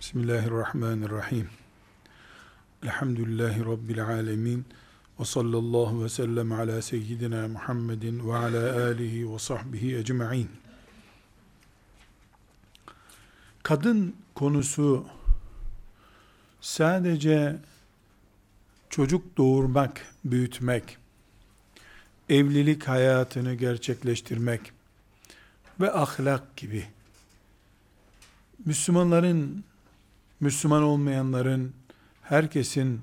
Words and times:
Bismillahirrahmanirrahim. 0.00 1.48
Elhamdülillahi 2.82 3.64
Rabbil 3.64 4.04
alemin. 4.04 4.64
Ve 5.20 5.24
sallallahu 5.24 6.04
ve 6.04 6.08
sellem 6.08 6.52
ala 6.52 6.82
seyyidina 6.82 7.48
Muhammedin 7.48 8.28
ve 8.28 8.36
ala 8.36 8.84
alihi 8.86 9.32
ve 9.32 9.38
sahbihi 9.38 9.96
ecma'in. 9.96 10.50
Kadın 13.62 14.16
konusu 14.34 15.06
sadece 16.60 17.56
çocuk 18.90 19.36
doğurmak, 19.36 20.06
büyütmek, 20.24 20.98
evlilik 22.28 22.88
hayatını 22.88 23.54
gerçekleştirmek 23.54 24.72
ve 25.80 25.92
ahlak 25.92 26.56
gibi 26.56 26.86
Müslümanların 28.64 29.64
Müslüman 30.40 30.82
olmayanların, 30.82 31.74
herkesin 32.22 33.00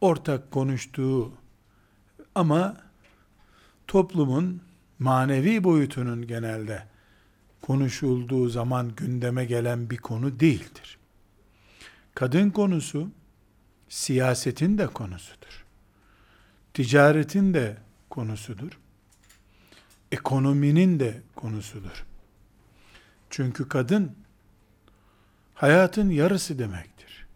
ortak 0.00 0.50
konuştuğu 0.50 1.32
ama 2.34 2.76
toplumun 3.86 4.62
manevi 4.98 5.64
boyutunun 5.64 6.26
genelde 6.26 6.86
konuşulduğu 7.62 8.48
zaman 8.48 8.94
gündeme 8.96 9.44
gelen 9.44 9.90
bir 9.90 9.96
konu 9.96 10.40
değildir. 10.40 10.98
Kadın 12.14 12.50
konusu 12.50 13.10
siyasetin 13.88 14.78
de 14.78 14.86
konusudur. 14.86 15.64
Ticaretin 16.74 17.54
de 17.54 17.76
konusudur. 18.10 18.78
Ekonominin 20.12 21.00
de 21.00 21.22
konusudur. 21.36 22.04
Çünkü 23.30 23.68
kadın 23.68 24.23
hayatın 25.54 26.10
yarısı 26.10 26.58
demektir. 26.58 27.26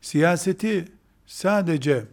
Siyaseti 0.00 0.84
sadece 1.26 2.04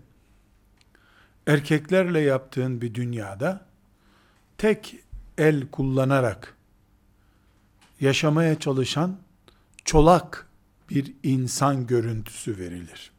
erkeklerle 1.47 2.19
yaptığın 2.19 2.81
bir 2.81 2.93
dünyada 2.93 3.65
tek 4.57 4.95
el 5.37 5.67
kullanarak 5.67 6.57
yaşamaya 7.99 8.59
çalışan 8.59 9.17
çolak 9.85 10.47
bir 10.89 11.13
insan 11.23 11.87
görüntüsü 11.87 12.57
verilir. 12.57 13.11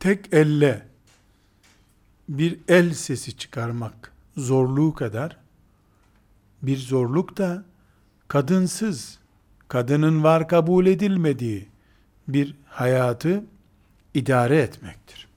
Tek 0.00 0.32
elle 0.32 0.86
bir 2.28 2.58
el 2.68 2.94
sesi 2.94 3.36
çıkarmak 3.36 4.12
zorluğu 4.36 4.94
kadar 4.94 5.36
bir 6.62 6.76
zorluk 6.76 7.36
da 7.36 7.64
kadınsız, 8.32 9.18
kadının 9.68 10.22
var 10.22 10.48
kabul 10.48 10.86
edilmediği 10.86 11.68
bir 12.28 12.54
hayatı 12.66 13.44
idare 14.14 14.58
etmektir. 14.58 15.28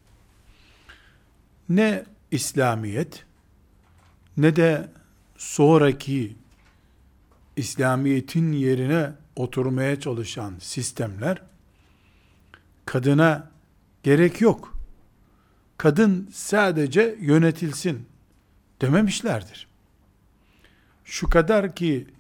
Ne 1.70 2.06
İslamiyet 2.32 3.26
ne 4.38 4.56
de 4.56 4.90
sonraki 5.38 6.36
İslamiyetin 7.56 8.52
yerine 8.52 9.12
oturmaya 9.36 10.00
çalışan 10.00 10.56
sistemler 10.60 11.42
kadına 12.86 13.52
gerek 14.04 14.42
yok. 14.42 14.78
Kadın 15.78 16.30
sadece 16.34 17.18
yönetilsin 17.22 18.06
dememişlerdir. 18.82 19.68
Şu 21.06 21.30
kadar 21.30 21.76
ki 21.76 22.15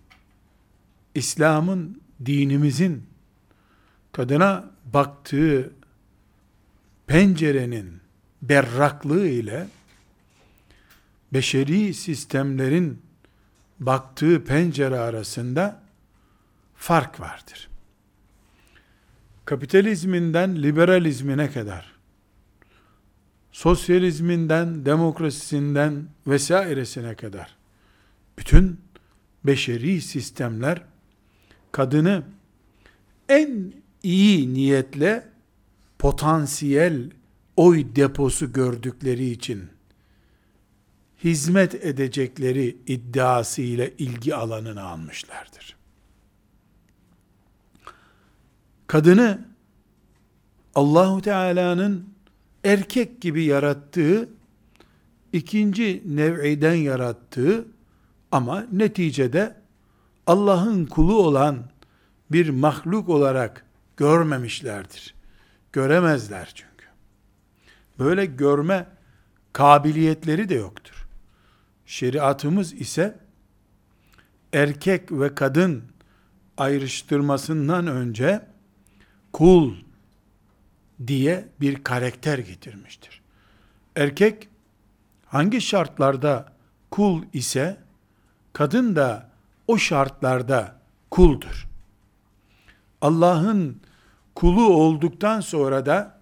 İslam'ın, 1.15 2.01
dinimizin 2.25 3.03
kadına 4.11 4.71
baktığı 4.93 5.73
pencerenin 7.07 8.01
berraklığı 8.41 9.27
ile 9.27 9.67
beşeri 11.33 11.93
sistemlerin 11.93 13.01
baktığı 13.79 14.43
pencere 14.43 14.99
arasında 14.99 15.83
fark 16.75 17.19
vardır. 17.19 17.69
Kapitalizminden 19.45 20.63
liberalizmine 20.63 21.51
kadar, 21.51 21.95
sosyalizminden 23.51 24.85
demokrasisinden 24.85 26.07
vesairesine 26.27 27.15
kadar 27.15 27.55
bütün 28.37 28.79
beşeri 29.43 30.01
sistemler 30.01 30.81
kadını 31.75 32.23
en 33.29 33.73
iyi 34.03 34.53
niyetle 34.53 35.29
potansiyel 35.99 37.11
oy 37.55 37.95
deposu 37.95 38.53
gördükleri 38.53 39.29
için 39.29 39.69
hizmet 41.23 41.75
edecekleri 41.75 42.77
iddiası 42.87 43.61
ile 43.61 43.93
ilgi 43.97 44.35
alanını 44.35 44.81
almışlardır. 44.83 45.75
Kadını 48.87 49.45
Allahu 50.75 51.21
Teala'nın 51.21 52.09
erkek 52.63 53.21
gibi 53.21 53.43
yarattığı 53.43 54.29
ikinci 55.33 56.03
nev'iden 56.05 56.75
yarattığı 56.75 57.67
ama 58.31 58.65
neticede 58.71 59.64
Allah'ın 60.27 60.85
kulu 60.85 61.17
olan 61.23 61.63
bir 62.31 62.49
mahluk 62.49 63.09
olarak 63.09 63.65
görmemişlerdir. 63.97 65.15
Göremezler 65.71 66.51
çünkü. 66.55 66.85
Böyle 67.99 68.25
görme 68.25 68.87
kabiliyetleri 69.53 70.49
de 70.49 70.55
yoktur. 70.55 71.07
Şeriatımız 71.85 72.73
ise 72.73 73.19
erkek 74.53 75.11
ve 75.11 75.35
kadın 75.35 75.83
ayrıştırmasından 76.57 77.87
önce 77.87 78.47
kul 79.33 79.75
diye 81.07 81.47
bir 81.61 81.83
karakter 81.83 82.37
getirmiştir. 82.37 83.21
Erkek 83.95 84.49
hangi 85.25 85.61
şartlarda 85.61 86.53
kul 86.91 87.23
ise 87.33 87.77
kadın 88.53 88.95
da 88.95 89.34
o 89.67 89.77
şartlarda 89.77 90.75
kuldur. 91.11 91.67
Allah'ın 93.01 93.81
kulu 94.35 94.67
olduktan 94.67 95.41
sonra 95.41 95.85
da 95.85 96.19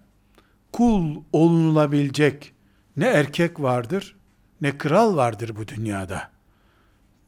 kul 0.72 1.22
olunulabilecek 1.32 2.52
ne 2.96 3.06
erkek 3.06 3.60
vardır 3.60 4.16
ne 4.60 4.78
kral 4.78 5.16
vardır 5.16 5.56
bu 5.56 5.68
dünyada. 5.68 6.30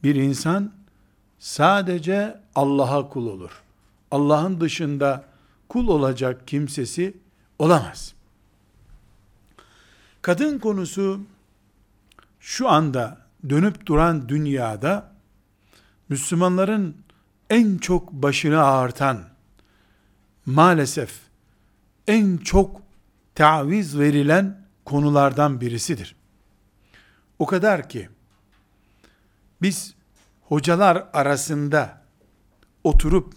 Bir 0.03 0.15
insan 0.15 0.73
sadece 1.39 2.39
Allah'a 2.55 3.09
kul 3.09 3.27
olur. 3.27 3.63
Allah'ın 4.11 4.61
dışında 4.61 5.25
kul 5.69 5.87
olacak 5.87 6.47
kimsesi 6.47 7.17
olamaz. 7.59 8.13
Kadın 10.21 10.59
konusu 10.59 11.21
şu 12.39 12.69
anda 12.69 13.17
dönüp 13.49 13.85
duran 13.85 14.29
dünyada 14.29 15.11
Müslümanların 16.09 16.97
en 17.49 17.77
çok 17.77 18.11
başını 18.11 18.59
ağırtan, 18.59 19.23
maalesef 20.45 21.19
en 22.07 22.37
çok 22.37 22.81
taviz 23.35 23.99
verilen 23.99 24.67
konulardan 24.85 25.61
birisidir. 25.61 26.15
O 27.39 27.45
kadar 27.45 27.89
ki, 27.89 28.09
biz 29.61 29.95
hocalar 30.41 31.07
arasında 31.13 32.01
oturup 32.83 33.33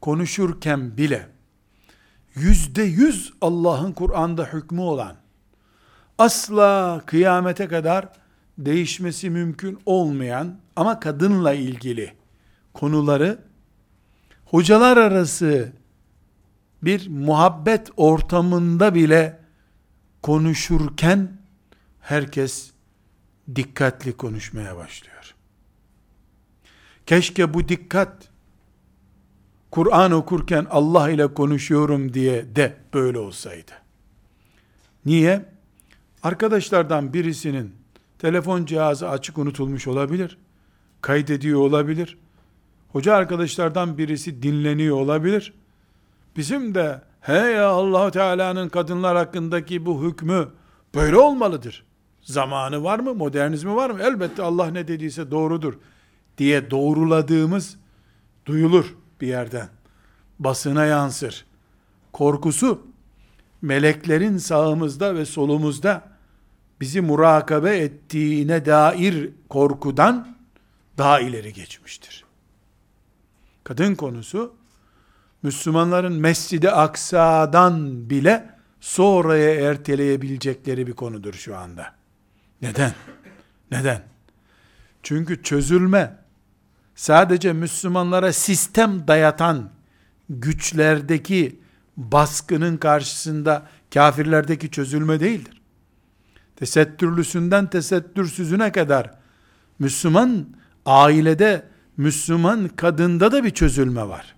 konuşurken 0.00 0.96
bile, 0.96 1.28
yüzde 2.34 2.82
yüz 2.82 3.32
Allah'ın 3.40 3.92
Kur'an'da 3.92 4.44
hükmü 4.44 4.80
olan, 4.80 5.16
asla 6.18 7.02
kıyamete 7.06 7.68
kadar 7.68 8.08
değişmesi 8.58 9.30
mümkün 9.30 9.78
olmayan 9.86 10.58
ama 10.76 11.00
kadınla 11.00 11.52
ilgili 11.52 12.12
konuları 12.74 13.38
hocalar 14.44 14.96
arası 14.96 15.72
bir 16.82 17.08
muhabbet 17.08 17.90
ortamında 17.96 18.94
bile 18.94 19.40
konuşurken 20.22 21.38
herkes 22.00 22.70
dikkatli 23.56 24.12
konuşmaya 24.12 24.76
başlıyor. 24.76 25.34
Keşke 27.06 27.54
bu 27.54 27.68
dikkat 27.68 28.28
Kur'an 29.70 30.12
okurken 30.12 30.66
Allah 30.70 31.10
ile 31.10 31.34
konuşuyorum 31.34 32.14
diye 32.14 32.56
de 32.56 32.76
böyle 32.94 33.18
olsaydı. 33.18 33.72
Niye? 35.04 35.44
Arkadaşlardan 36.22 37.12
birisinin 37.12 37.81
telefon 38.22 38.64
cihazı 38.64 39.08
açık 39.08 39.38
unutulmuş 39.38 39.86
olabilir. 39.86 40.38
Kaydediyor 41.00 41.60
olabilir. 41.60 42.18
Hoca 42.92 43.14
arkadaşlardan 43.14 43.98
birisi 43.98 44.42
dinleniyor 44.42 44.96
olabilir. 44.96 45.52
Bizim 46.36 46.74
de 46.74 47.02
he 47.20 47.36
ya 47.36 47.68
Allahu 47.68 48.10
Teala'nın 48.10 48.68
kadınlar 48.68 49.16
hakkındaki 49.16 49.86
bu 49.86 50.02
hükmü 50.02 50.48
böyle 50.94 51.16
olmalıdır. 51.16 51.84
Zamanı 52.22 52.84
var 52.84 52.98
mı? 52.98 53.14
Modernizmi 53.14 53.76
var 53.76 53.90
mı? 53.90 54.02
Elbette 54.02 54.42
Allah 54.42 54.66
ne 54.66 54.88
dediyse 54.88 55.30
doğrudur 55.30 55.74
diye 56.38 56.70
doğruladığımız 56.70 57.76
duyulur 58.46 58.96
bir 59.20 59.26
yerden. 59.26 59.68
Basına 60.38 60.84
yansır. 60.84 61.44
Korkusu 62.12 62.86
meleklerin 63.62 64.38
sağımızda 64.38 65.14
ve 65.14 65.24
solumuzda 65.24 66.11
bizi 66.82 67.00
murakabe 67.00 67.78
ettiğine 67.78 68.66
dair 68.66 69.30
korkudan 69.48 70.36
daha 70.98 71.20
ileri 71.20 71.52
geçmiştir. 71.52 72.24
Kadın 73.64 73.94
konusu 73.94 74.54
Müslümanların 75.42 76.12
Mescid-i 76.12 76.70
Aksa'dan 76.70 78.10
bile 78.10 78.50
sonraya 78.80 79.54
erteleyebilecekleri 79.70 80.86
bir 80.86 80.92
konudur 80.92 81.34
şu 81.34 81.56
anda. 81.56 81.94
Neden? 82.62 82.94
Neden? 83.70 84.02
Çünkü 85.02 85.42
çözülme 85.42 86.16
sadece 86.94 87.52
Müslümanlara 87.52 88.32
sistem 88.32 89.08
dayatan 89.08 89.70
güçlerdeki 90.28 91.60
baskının 91.96 92.76
karşısında 92.76 93.66
kafirlerdeki 93.94 94.70
çözülme 94.70 95.20
değildir. 95.20 95.61
Tesettürlüsünden 96.56 97.70
tesettürsüzüne 97.70 98.72
kadar 98.72 99.10
Müslüman 99.78 100.46
ailede 100.86 101.68
Müslüman 101.96 102.68
kadında 102.68 103.32
da 103.32 103.44
bir 103.44 103.50
çözülme 103.50 104.08
var. 104.08 104.34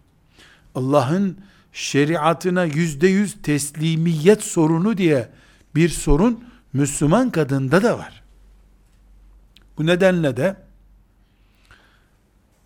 Allah'ın 0.75 1.39
şeriatına 1.73 2.65
yüzde 2.65 3.07
yüz 3.09 3.43
teslimiyet 3.43 4.43
sorunu 4.43 4.99
diye 4.99 5.29
bir 5.75 5.89
sorun 5.89 6.45
Müslüman 6.73 7.31
kadında 7.31 7.83
da 7.83 7.99
var. 7.99 8.23
Bu 9.79 9.87
nedenle 9.87 10.37
de 10.37 10.57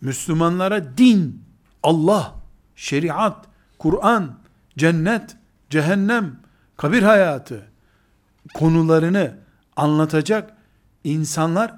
Müslümanlara 0.01 0.99
din, 0.99 1.43
Allah, 1.83 2.35
şeriat, 2.77 3.47
Kur'an, 3.79 4.39
cennet, 4.79 5.37
cehennem, 5.71 6.37
kabir 6.77 7.03
hayatı 7.03 7.67
konularını 8.55 9.35
anlatacak 9.77 10.53
insanlar 11.05 11.75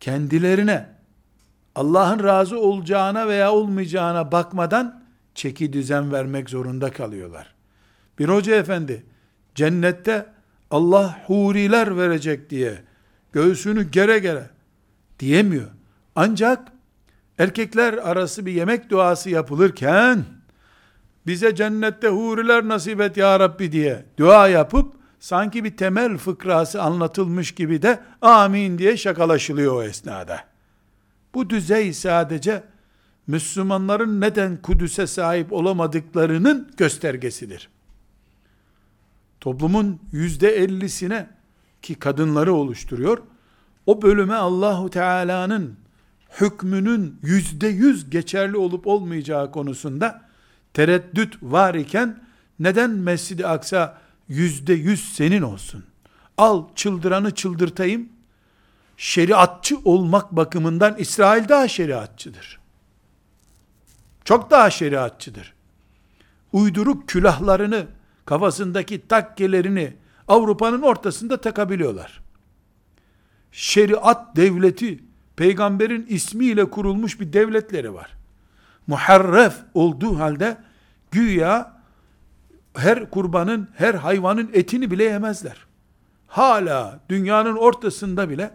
kendilerine 0.00 0.86
Allah'ın 1.74 2.24
razı 2.24 2.60
olacağına 2.60 3.28
veya 3.28 3.52
olmayacağına 3.52 4.32
bakmadan 4.32 5.02
çeki 5.34 5.72
düzen 5.72 6.12
vermek 6.12 6.50
zorunda 6.50 6.90
kalıyorlar. 6.90 7.54
Bir 8.18 8.28
hoca 8.28 8.54
efendi 8.54 9.06
cennette 9.54 10.26
Allah 10.70 11.20
huriler 11.26 11.96
verecek 11.96 12.50
diye 12.50 12.82
göğsünü 13.32 13.90
gere 13.90 14.18
gere 14.18 14.50
diyemiyor. 15.18 15.68
Ancak 16.16 16.72
erkekler 17.38 17.92
arası 17.92 18.46
bir 18.46 18.52
yemek 18.52 18.90
duası 18.90 19.30
yapılırken 19.30 20.24
bize 21.26 21.54
cennette 21.54 22.08
huriler 22.08 22.68
nasip 22.68 23.00
et 23.00 23.16
ya 23.16 23.40
Rabbi 23.40 23.72
diye 23.72 24.04
dua 24.18 24.48
yapıp 24.48 24.99
sanki 25.20 25.64
bir 25.64 25.76
temel 25.76 26.16
fıkrası 26.16 26.82
anlatılmış 26.82 27.52
gibi 27.52 27.82
de 27.82 28.00
amin 28.22 28.78
diye 28.78 28.96
şakalaşılıyor 28.96 29.74
o 29.74 29.82
esnada. 29.82 30.44
Bu 31.34 31.50
düzey 31.50 31.92
sadece 31.92 32.62
Müslümanların 33.26 34.20
neden 34.20 34.62
Kudüs'e 34.62 35.06
sahip 35.06 35.52
olamadıklarının 35.52 36.70
göstergesidir. 36.76 37.68
Toplumun 39.40 40.00
yüzde 40.12 40.56
ellisine 40.56 41.26
ki 41.82 41.94
kadınları 41.94 42.54
oluşturuyor, 42.54 43.18
o 43.86 44.02
bölüme 44.02 44.34
Allahu 44.34 44.90
Teala'nın 44.90 45.76
hükmünün 46.40 47.18
yüzde 47.22 47.68
yüz 47.68 48.10
geçerli 48.10 48.56
olup 48.56 48.86
olmayacağı 48.86 49.52
konusunda 49.52 50.22
tereddüt 50.74 51.38
var 51.42 51.74
iken 51.74 52.24
neden 52.58 52.90
Mescid-i 52.90 53.46
Aksa 53.46 53.98
yüzde 54.30 54.72
yüz 54.72 55.12
senin 55.14 55.42
olsun? 55.42 55.84
Al 56.38 56.64
çıldıranı 56.74 57.34
çıldırtayım. 57.34 58.08
Şeriatçı 58.96 59.78
olmak 59.84 60.32
bakımından 60.32 60.96
İsrail 60.98 61.48
daha 61.48 61.68
şeriatçıdır. 61.68 62.60
Çok 64.24 64.50
daha 64.50 64.70
şeriatçıdır. 64.70 65.54
Uyduruk 66.52 67.08
külahlarını, 67.08 67.86
kafasındaki 68.26 69.08
takkelerini 69.08 69.94
Avrupa'nın 70.28 70.82
ortasında 70.82 71.40
takabiliyorlar. 71.40 72.20
Şeriat 73.52 74.36
devleti, 74.36 75.04
peygamberin 75.36 76.06
ismiyle 76.08 76.70
kurulmuş 76.70 77.20
bir 77.20 77.32
devletleri 77.32 77.94
var. 77.94 78.10
Muharref 78.86 79.54
olduğu 79.74 80.18
halde 80.18 80.56
güya 81.10 81.79
her 82.74 83.10
kurbanın, 83.10 83.68
her 83.74 83.94
hayvanın 83.94 84.50
etini 84.52 84.90
bile 84.90 85.04
yemezler. 85.04 85.56
Hala 86.26 87.00
dünyanın 87.08 87.56
ortasında 87.56 88.30
bile 88.30 88.50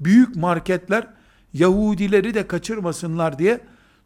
büyük 0.00 0.36
marketler 0.36 1.06
Yahudileri 1.52 2.34
de 2.34 2.46
kaçırmasınlar 2.46 3.38
diye 3.38 3.60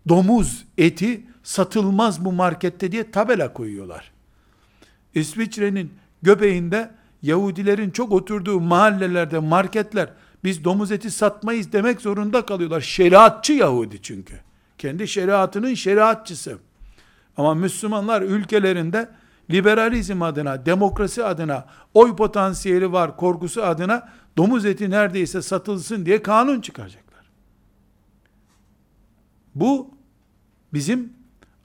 domuz 0.09 0.65
eti 0.79 1.27
satılmaz 1.43 2.25
bu 2.25 2.33
markette 2.33 2.93
diye 2.93 3.11
tabela 3.11 3.53
koyuyorlar. 3.53 4.13
İsviçre'nin 5.15 5.93
göbeğinde 6.23 6.91
Yahudilerin 7.23 7.91
çok 7.91 8.13
oturduğu 8.13 8.61
mahallelerde 8.61 9.39
marketler 9.39 10.09
biz 10.45 10.65
domuz 10.65 10.93
eti 10.93 11.11
satmayız 11.11 11.73
demek 11.73 12.01
zorunda 12.01 12.47
kalıyorlar. 12.47 12.81
Şeriatçı 12.81 13.53
Yahudi 13.53 14.03
çünkü. 14.03 14.35
Kendi 14.79 15.09
şeriatının 15.09 15.75
şeriatçısı. 15.75 16.59
Ama 17.37 17.55
Müslümanlar 17.55 18.23
ülkelerinde 18.23 19.09
liberalizm 19.51 20.23
adına, 20.23 20.67
demokrasi 20.67 21.25
adına, 21.25 21.67
oy 21.95 22.17
potansiyeli 22.17 22.93
var 22.93 23.17
korkusu 23.17 23.63
adına 23.63 24.09
domuz 24.37 24.67
eti 24.67 24.91
neredeyse 24.91 25.43
satılsın 25.43 26.07
diye 26.07 26.23
kanun 26.23 26.61
çıkaracaklar. 26.61 27.31
Bu 29.55 29.91
bizim 30.73 31.13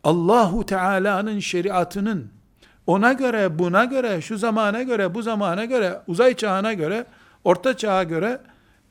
Allahu 0.03 0.65
Teala'nın 0.65 1.39
şeriatının 1.39 2.31
ona 2.88 3.13
göre, 3.13 3.60
buna 3.60 3.86
göre, 3.86 4.22
şu 4.22 4.38
zamana 4.38 4.84
göre, 4.84 5.13
bu 5.13 5.22
zamana 5.22 5.65
göre, 5.65 6.00
uzay 6.07 6.36
çağına 6.36 6.74
göre, 6.74 7.05
orta 7.43 7.77
çağa 7.77 8.03
göre, 8.03 8.41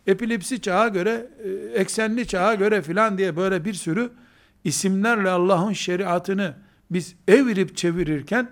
epilepsi 0.07 0.61
çağa 0.61 0.89
göre, 0.89 1.27
e, 1.45 1.51
eksenli 1.81 2.27
çağa 2.27 2.55
göre 2.55 2.83
filan 2.83 3.19
diye 3.19 3.37
böyle 3.37 3.65
bir 3.65 3.75
sürü 3.75 4.11
isimlerle 4.65 5.31
Allah'ın 5.31 5.73
şeriatını 5.73 6.55
biz 6.91 7.15
evirip 7.29 7.77
çevirirken 7.77 8.51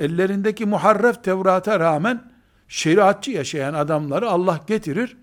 ellerindeki 0.00 0.66
muharref 0.66 1.24
Tevrat'a 1.24 1.80
rağmen 1.80 2.32
şeriatçı 2.68 3.30
yaşayan 3.30 3.74
adamları 3.74 4.30
Allah 4.30 4.60
getirir. 4.66 5.16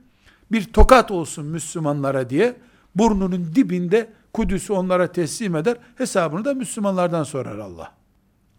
Bir 0.51 0.73
tokat 0.73 1.11
olsun 1.11 1.45
Müslümanlara 1.45 2.29
diye 2.29 2.55
burnunun 2.95 3.55
dibinde 3.55 4.09
Kudüs'ü 4.33 4.73
onlara 4.73 5.11
teslim 5.11 5.55
eder. 5.55 5.77
Hesabını 5.95 6.45
da 6.45 6.53
Müslümanlardan 6.53 7.23
sorar 7.23 7.57
Allah. 7.57 7.91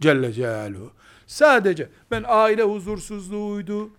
Celle 0.01 0.33
Celaluhu. 0.33 0.91
Sadece 1.27 1.89
ben 2.11 2.25
aile 2.29 2.63
huzursuzluğuydu, 2.63 3.91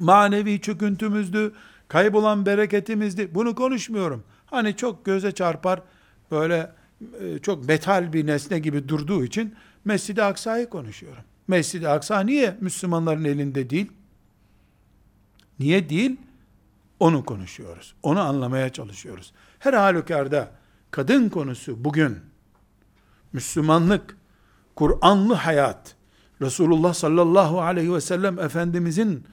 manevi 0.00 0.60
çöküntümüzdü, 0.60 1.52
kaybolan 1.88 2.46
bereketimizdi. 2.46 3.34
Bunu 3.34 3.54
konuşmuyorum. 3.54 4.24
Hani 4.46 4.76
çok 4.76 5.04
göze 5.04 5.32
çarpar, 5.32 5.82
böyle 6.30 6.72
e, 7.20 7.38
çok 7.38 7.68
metal 7.68 8.12
bir 8.12 8.26
nesne 8.26 8.58
gibi 8.58 8.88
durduğu 8.88 9.24
için 9.24 9.54
Mescid-i 9.88 10.22
Aksa'yı 10.22 10.68
konuşuyorum. 10.68 11.22
Mescid-i 11.48 11.88
Aksa 11.88 12.20
niye 12.20 12.56
Müslümanların 12.60 13.24
elinde 13.24 13.70
değil? 13.70 13.92
Niye 15.58 15.88
değil? 15.88 16.16
Onu 17.00 17.24
konuşuyoruz. 17.24 17.94
Onu 18.02 18.20
anlamaya 18.20 18.72
çalışıyoruz. 18.72 19.32
Her 19.58 19.72
halükarda 19.72 20.50
kadın 20.90 21.28
konusu 21.28 21.84
bugün 21.84 22.18
Müslümanlık, 23.32 24.16
Kur'anlı 24.76 25.34
hayat, 25.34 25.96
Resulullah 26.42 26.94
sallallahu 26.94 27.60
aleyhi 27.60 27.94
ve 27.94 28.00
sellem 28.00 28.38
Efendimizin 28.38 29.24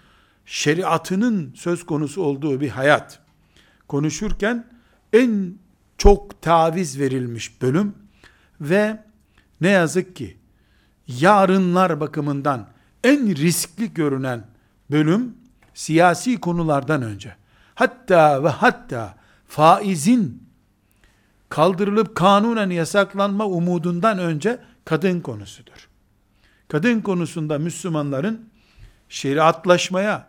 şeriatının 0.46 1.54
söz 1.56 1.86
konusu 1.86 2.22
olduğu 2.24 2.62
bir 2.62 2.70
hayat 2.70 3.20
konuşurken 3.88 4.68
en 5.14 5.56
çok 5.98 6.42
taviz 6.42 7.00
verilmiş 7.00 7.62
bölüm 7.62 7.96
ve 8.62 9.04
ne 9.62 9.70
yazık 9.70 10.16
ki 10.16 10.38
yarınlar 11.08 12.00
bakımından 12.00 12.68
en 13.04 13.36
riskli 13.36 13.94
görünen 13.94 14.48
bölüm 14.92 15.36
siyasi 15.74 16.40
konulardan 16.40 17.02
önce 17.02 17.36
hatta 17.76 18.44
ve 18.44 18.50
hatta 18.50 19.16
faizin 19.48 20.44
kaldırılıp 21.50 22.16
kanunen 22.16 22.70
yasaklanma 22.70 23.46
umudundan 23.46 24.20
önce 24.20 24.60
kadın 24.86 25.22
konusudur. 25.22 25.90
Kadın 26.68 27.02
konusunda 27.02 27.60
Müslümanların 27.60 28.50
şeriatlaşmaya, 29.10 30.28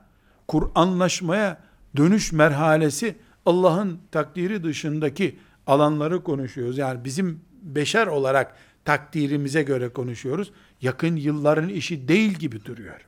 Kur'anlaşmaya 0.48 1.58
dönüş 1.96 2.32
merhalesi 2.32 3.16
Allah'ın 3.46 4.00
takdiri 4.12 4.64
dışındaki 4.64 5.38
alanları 5.66 6.22
konuşuyoruz. 6.22 6.78
Yani 6.78 7.04
bizim 7.04 7.40
beşer 7.62 8.06
olarak 8.06 8.56
takdirimize 8.84 9.62
göre 9.62 9.88
konuşuyoruz. 9.88 10.52
Yakın 10.82 11.16
yılların 11.16 11.68
işi 11.68 12.08
değil 12.08 12.32
gibi 12.32 12.64
duruyor. 12.64 13.06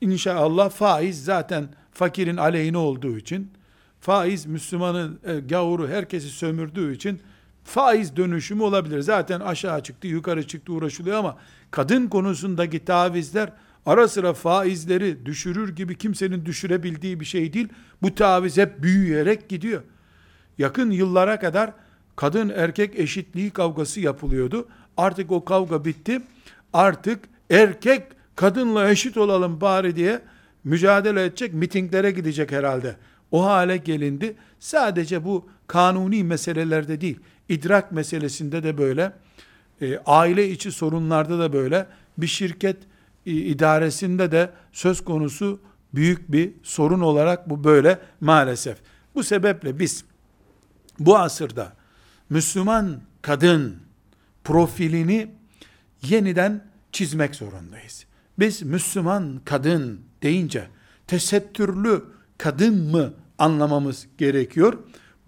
İnşallah 0.00 0.70
faiz 0.70 1.24
zaten 1.24 1.68
fakirin 1.92 2.36
aleyhine 2.36 2.78
olduğu 2.78 3.18
için, 3.18 3.50
faiz 4.00 4.46
Müslümanın 4.46 5.20
e, 5.24 5.40
gavuru 5.40 5.88
herkesi 5.88 6.28
sömürdüğü 6.28 6.94
için 6.94 7.20
faiz 7.64 8.16
dönüşümü 8.16 8.62
olabilir. 8.62 9.00
Zaten 9.00 9.40
aşağı 9.40 9.82
çıktı, 9.82 10.06
yukarı 10.06 10.46
çıktı 10.46 10.72
uğraşılıyor 10.72 11.16
ama 11.16 11.38
kadın 11.70 12.08
konusundaki 12.08 12.84
tavizler 12.84 13.52
ara 13.86 14.08
sıra 14.08 14.32
faizleri 14.32 15.26
düşürür 15.26 15.76
gibi 15.76 15.98
kimsenin 15.98 16.46
düşürebildiği 16.46 17.20
bir 17.20 17.24
şey 17.24 17.52
değil. 17.52 17.68
Bu 18.02 18.14
taviz 18.14 18.56
hep 18.56 18.82
büyüyerek 18.82 19.48
gidiyor. 19.48 19.82
Yakın 20.58 20.90
yıllara 20.90 21.38
kadar 21.38 21.72
kadın 22.16 22.48
erkek 22.48 22.98
eşitliği 22.98 23.50
kavgası 23.50 24.00
yapılıyordu. 24.00 24.68
Artık 24.96 25.32
o 25.32 25.44
kavga 25.44 25.84
bitti. 25.84 26.22
Artık 26.72 27.24
erkek 27.50 28.02
kadınla 28.36 28.90
eşit 28.90 29.16
olalım 29.16 29.60
bari 29.60 29.96
diye 29.96 30.22
mücadele 30.64 31.24
edecek, 31.24 31.54
mitinglere 31.54 32.10
gidecek 32.10 32.52
herhalde. 32.52 32.96
O 33.30 33.44
hale 33.44 33.76
gelindi. 33.76 34.36
Sadece 34.60 35.24
bu 35.24 35.48
kanuni 35.66 36.24
meselelerde 36.24 37.00
değil, 37.00 37.20
idrak 37.48 37.92
meselesinde 37.92 38.62
de 38.62 38.78
böyle, 38.78 39.12
e, 39.82 39.98
aile 39.98 40.50
içi 40.50 40.72
sorunlarda 40.72 41.38
da 41.38 41.52
böyle, 41.52 41.86
bir 42.18 42.26
şirket 42.26 42.76
e, 43.26 43.32
idaresinde 43.32 44.32
de 44.32 44.50
söz 44.72 45.04
konusu 45.04 45.60
büyük 45.94 46.32
bir 46.32 46.52
sorun 46.62 47.00
olarak 47.00 47.50
bu 47.50 47.64
böyle 47.64 47.98
maalesef. 48.20 48.78
Bu 49.14 49.22
sebeple 49.22 49.78
biz 49.78 50.04
bu 50.98 51.18
asırda 51.18 51.72
Müslüman 52.30 53.00
kadın 53.22 53.85
profilini 54.46 55.28
yeniden 56.02 56.64
çizmek 56.92 57.34
zorundayız. 57.34 58.06
Biz 58.38 58.62
Müslüman 58.62 59.40
kadın 59.44 60.00
deyince 60.22 60.66
tesettürlü 61.06 62.04
kadın 62.38 62.90
mı 62.90 63.14
anlamamız 63.38 64.06
gerekiyor? 64.18 64.78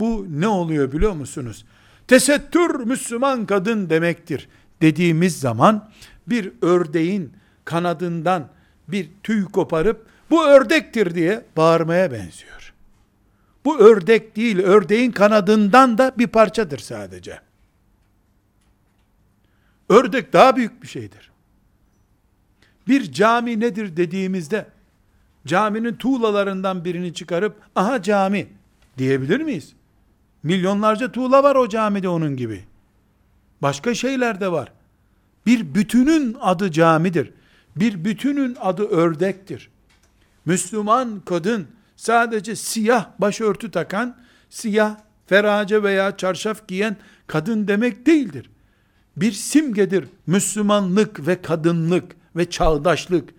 Bu 0.00 0.26
ne 0.30 0.48
oluyor 0.48 0.92
biliyor 0.92 1.12
musunuz? 1.12 1.64
Tesettür 2.08 2.74
Müslüman 2.74 3.46
kadın 3.46 3.90
demektir 3.90 4.48
dediğimiz 4.82 5.40
zaman 5.40 5.90
bir 6.26 6.52
ördeğin 6.62 7.32
kanadından 7.64 8.48
bir 8.88 9.08
tüy 9.22 9.44
koparıp 9.44 10.06
bu 10.30 10.46
ördektir 10.46 11.14
diye 11.14 11.44
bağırmaya 11.56 12.12
benziyor. 12.12 12.74
Bu 13.64 13.78
ördek 13.78 14.36
değil, 14.36 14.58
ördeğin 14.58 15.10
kanadından 15.10 15.98
da 15.98 16.12
bir 16.18 16.26
parçadır 16.26 16.78
sadece. 16.78 17.47
Ördek 19.88 20.32
daha 20.32 20.56
büyük 20.56 20.82
bir 20.82 20.88
şeydir. 20.88 21.30
Bir 22.88 23.12
cami 23.12 23.60
nedir 23.60 23.96
dediğimizde 23.96 24.66
caminin 25.46 25.94
tuğlalarından 25.94 26.84
birini 26.84 27.14
çıkarıp 27.14 27.56
aha 27.76 28.02
cami 28.02 28.48
diyebilir 28.98 29.40
miyiz? 29.40 29.72
Milyonlarca 30.42 31.12
tuğla 31.12 31.42
var 31.42 31.56
o 31.56 31.68
camide 31.68 32.08
onun 32.08 32.36
gibi. 32.36 32.64
Başka 33.62 33.94
şeyler 33.94 34.40
de 34.40 34.52
var. 34.52 34.72
Bir 35.46 35.74
bütünün 35.74 36.36
adı 36.40 36.70
camidir. 36.70 37.32
Bir 37.76 38.04
bütünün 38.04 38.56
adı 38.60 38.88
ördektir. 38.88 39.70
Müslüman 40.44 41.22
kadın 41.26 41.66
sadece 41.96 42.56
siyah 42.56 43.06
başörtü 43.18 43.70
takan, 43.70 44.16
siyah 44.50 44.96
ferace 45.26 45.82
veya 45.82 46.16
çarşaf 46.16 46.68
giyen 46.68 46.96
kadın 47.26 47.68
demek 47.68 48.06
değildir. 48.06 48.50
Bir 49.20 49.32
simgedir 49.32 50.04
Müslümanlık 50.26 51.26
ve 51.26 51.42
kadınlık 51.42 52.16
ve 52.36 52.50
çağdaşlık. 52.50 53.34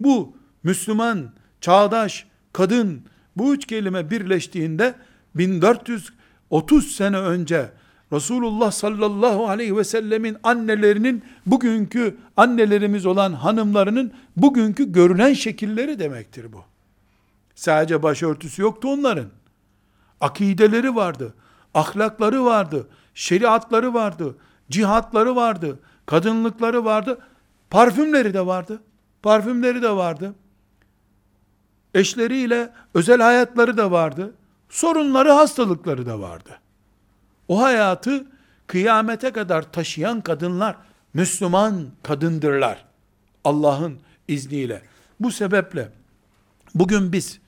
Bu 0.00 0.36
Müslüman, 0.62 1.30
çağdaş, 1.60 2.26
kadın 2.52 3.02
bu 3.36 3.54
üç 3.54 3.66
kelime 3.66 4.10
birleştiğinde 4.10 4.94
1430 5.34 6.92
sene 6.92 7.18
önce 7.18 7.70
Resulullah 8.12 8.70
sallallahu 8.70 9.48
aleyhi 9.48 9.76
ve 9.76 9.84
sellemin 9.84 10.36
annelerinin 10.42 11.22
bugünkü 11.46 12.16
annelerimiz 12.36 13.06
olan 13.06 13.32
hanımlarının 13.32 14.12
bugünkü 14.36 14.92
görünen 14.92 15.32
şekilleri 15.32 15.98
demektir 15.98 16.52
bu. 16.52 16.62
Sadece 17.54 18.02
başörtüsü 18.02 18.62
yoktu 18.62 18.88
onların. 18.88 19.28
Akideleri 20.20 20.94
vardı, 20.94 21.34
ahlakları 21.74 22.44
vardı, 22.44 22.88
şeriatları 23.14 23.94
vardı, 23.94 24.36
cihatları 24.70 25.36
vardı, 25.36 25.78
kadınlıkları 26.06 26.84
vardı, 26.84 27.18
parfümleri 27.70 28.34
de 28.34 28.46
vardı. 28.46 28.82
Parfümleri 29.22 29.82
de 29.82 29.90
vardı. 29.90 30.34
Eşleriyle 31.94 32.72
özel 32.94 33.20
hayatları 33.20 33.76
da 33.76 33.90
vardı. 33.90 34.34
Sorunları, 34.68 35.32
hastalıkları 35.32 36.06
da 36.06 36.20
vardı. 36.20 36.60
O 37.48 37.62
hayatı 37.62 38.26
kıyamete 38.66 39.30
kadar 39.30 39.72
taşıyan 39.72 40.20
kadınlar 40.20 40.76
Müslüman 41.14 41.86
kadındırlar. 42.02 42.84
Allah'ın 43.44 43.98
izniyle. 44.28 44.82
Bu 45.20 45.30
sebeple 45.30 45.88
bugün 46.74 47.12
biz 47.12 47.40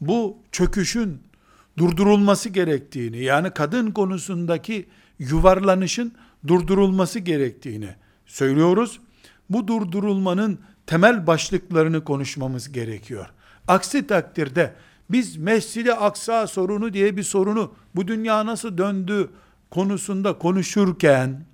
bu 0.00 0.38
çöküşün 0.52 1.22
durdurulması 1.78 2.48
gerektiğini, 2.48 3.18
yani 3.18 3.50
kadın 3.50 3.90
konusundaki 3.90 4.88
yuvarlanışın 5.18 6.12
durdurulması 6.48 7.18
gerektiğini 7.18 7.88
söylüyoruz. 8.26 9.00
Bu 9.50 9.68
durdurulmanın 9.68 10.60
temel 10.86 11.26
başlıklarını 11.26 12.04
konuşmamız 12.04 12.72
gerekiyor. 12.72 13.26
Aksi 13.68 14.06
takdirde 14.06 14.74
biz 15.10 15.36
Mescid-i 15.36 15.94
Aksa 15.94 16.46
sorunu 16.46 16.92
diye 16.92 17.16
bir 17.16 17.22
sorunu 17.22 17.74
bu 17.94 18.08
dünya 18.08 18.46
nasıl 18.46 18.78
döndü 18.78 19.30
konusunda 19.70 20.38
konuşurken 20.38 21.44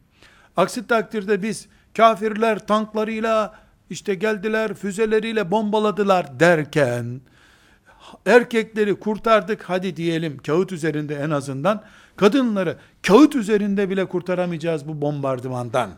aksi 0.56 0.86
takdirde 0.86 1.42
biz 1.42 1.68
kafirler 1.96 2.66
tanklarıyla 2.66 3.54
işte 3.90 4.14
geldiler 4.14 4.74
füzeleriyle 4.74 5.50
bombaladılar 5.50 6.40
derken 6.40 7.20
erkekleri 8.26 8.94
kurtardık 8.94 9.62
hadi 9.62 9.96
diyelim 9.96 10.38
kağıt 10.38 10.72
üzerinde 10.72 11.16
en 11.16 11.30
azından 11.30 11.82
kadınları 12.16 12.76
kağıt 13.02 13.34
üzerinde 13.34 13.90
bile 13.90 14.04
kurtaramayacağız 14.04 14.88
bu 14.88 15.00
bombardımandan. 15.00 15.90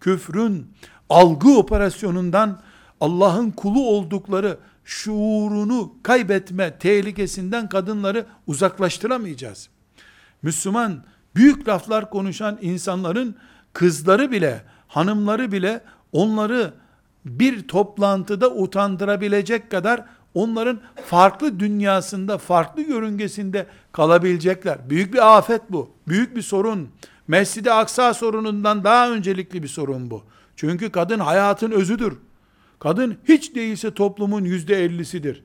Küfrün 0.00 0.66
algı 1.10 1.58
operasyonundan 1.58 2.60
Allah'ın 3.00 3.50
kulu 3.50 3.86
oldukları 3.88 4.58
şuurunu 4.84 5.94
kaybetme 6.02 6.78
tehlikesinden 6.78 7.68
kadınları 7.68 8.26
uzaklaştıramayacağız. 8.46 9.68
Müslüman 10.42 11.04
büyük 11.36 11.68
laflar 11.68 12.10
konuşan 12.10 12.58
insanların 12.60 13.36
kızları 13.72 14.30
bile, 14.30 14.62
hanımları 14.88 15.52
bile 15.52 15.80
onları 16.12 16.74
bir 17.24 17.68
toplantıda 17.68 18.50
utandırabilecek 18.50 19.70
kadar 19.70 20.04
onların 20.34 20.80
farklı 21.06 21.60
dünyasında, 21.60 22.38
farklı 22.38 22.82
yörüngesinde 22.82 23.66
kalabilecekler. 23.92 24.90
Büyük 24.90 25.14
bir 25.14 25.36
afet 25.36 25.62
bu. 25.70 25.90
Büyük 26.08 26.36
bir 26.36 26.42
sorun. 26.42 26.88
Mescid-i 27.28 27.72
Aksa 27.72 28.14
sorunundan 28.14 28.84
daha 28.84 29.10
öncelikli 29.10 29.62
bir 29.62 29.68
sorun 29.68 30.10
bu. 30.10 30.22
Çünkü 30.56 30.90
kadın 30.90 31.18
hayatın 31.18 31.70
özüdür. 31.70 32.18
Kadın 32.78 33.16
hiç 33.28 33.54
değilse 33.54 33.94
toplumun 33.94 34.44
yüzde 34.44 34.84
ellisidir. 34.84 35.44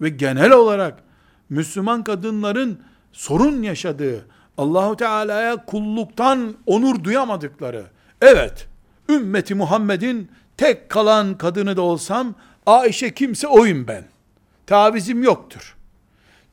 Ve 0.00 0.08
genel 0.08 0.52
olarak 0.52 1.02
Müslüman 1.50 2.04
kadınların 2.04 2.80
sorun 3.12 3.62
yaşadığı, 3.62 4.26
Allahu 4.58 4.96
Teala'ya 4.96 5.64
kulluktan 5.64 6.54
onur 6.66 7.04
duyamadıkları, 7.04 7.84
evet, 8.20 8.68
ümmeti 9.08 9.54
Muhammed'in 9.54 10.30
tek 10.56 10.88
kalan 10.88 11.38
kadını 11.38 11.76
da 11.76 11.82
olsam, 11.82 12.34
Ayşe 12.68 13.14
kimse 13.14 13.46
oyum 13.48 13.86
ben. 13.86 14.04
Tavizim 14.66 15.22
yoktur. 15.22 15.76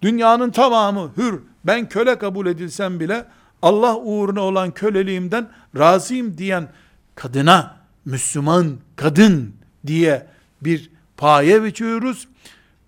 Dünyanın 0.02 0.52
tamamı 0.52 1.12
hür, 1.18 1.40
ben 1.64 1.90
köle 1.90 2.18
kabul 2.18 2.46
edilsem 2.48 3.00
bile, 3.00 3.26
Allah 3.62 3.98
uğruna 3.98 4.42
olan 4.42 4.72
köleliğimden 4.72 5.50
razıyım 5.78 6.38
diyen 6.38 6.68
kadına, 7.16 7.78
Müslüman 8.06 8.78
kadın 8.96 9.54
diye 9.88 10.28
bir 10.62 10.90
paye 11.18 11.64
biçiyoruz. 11.64 12.28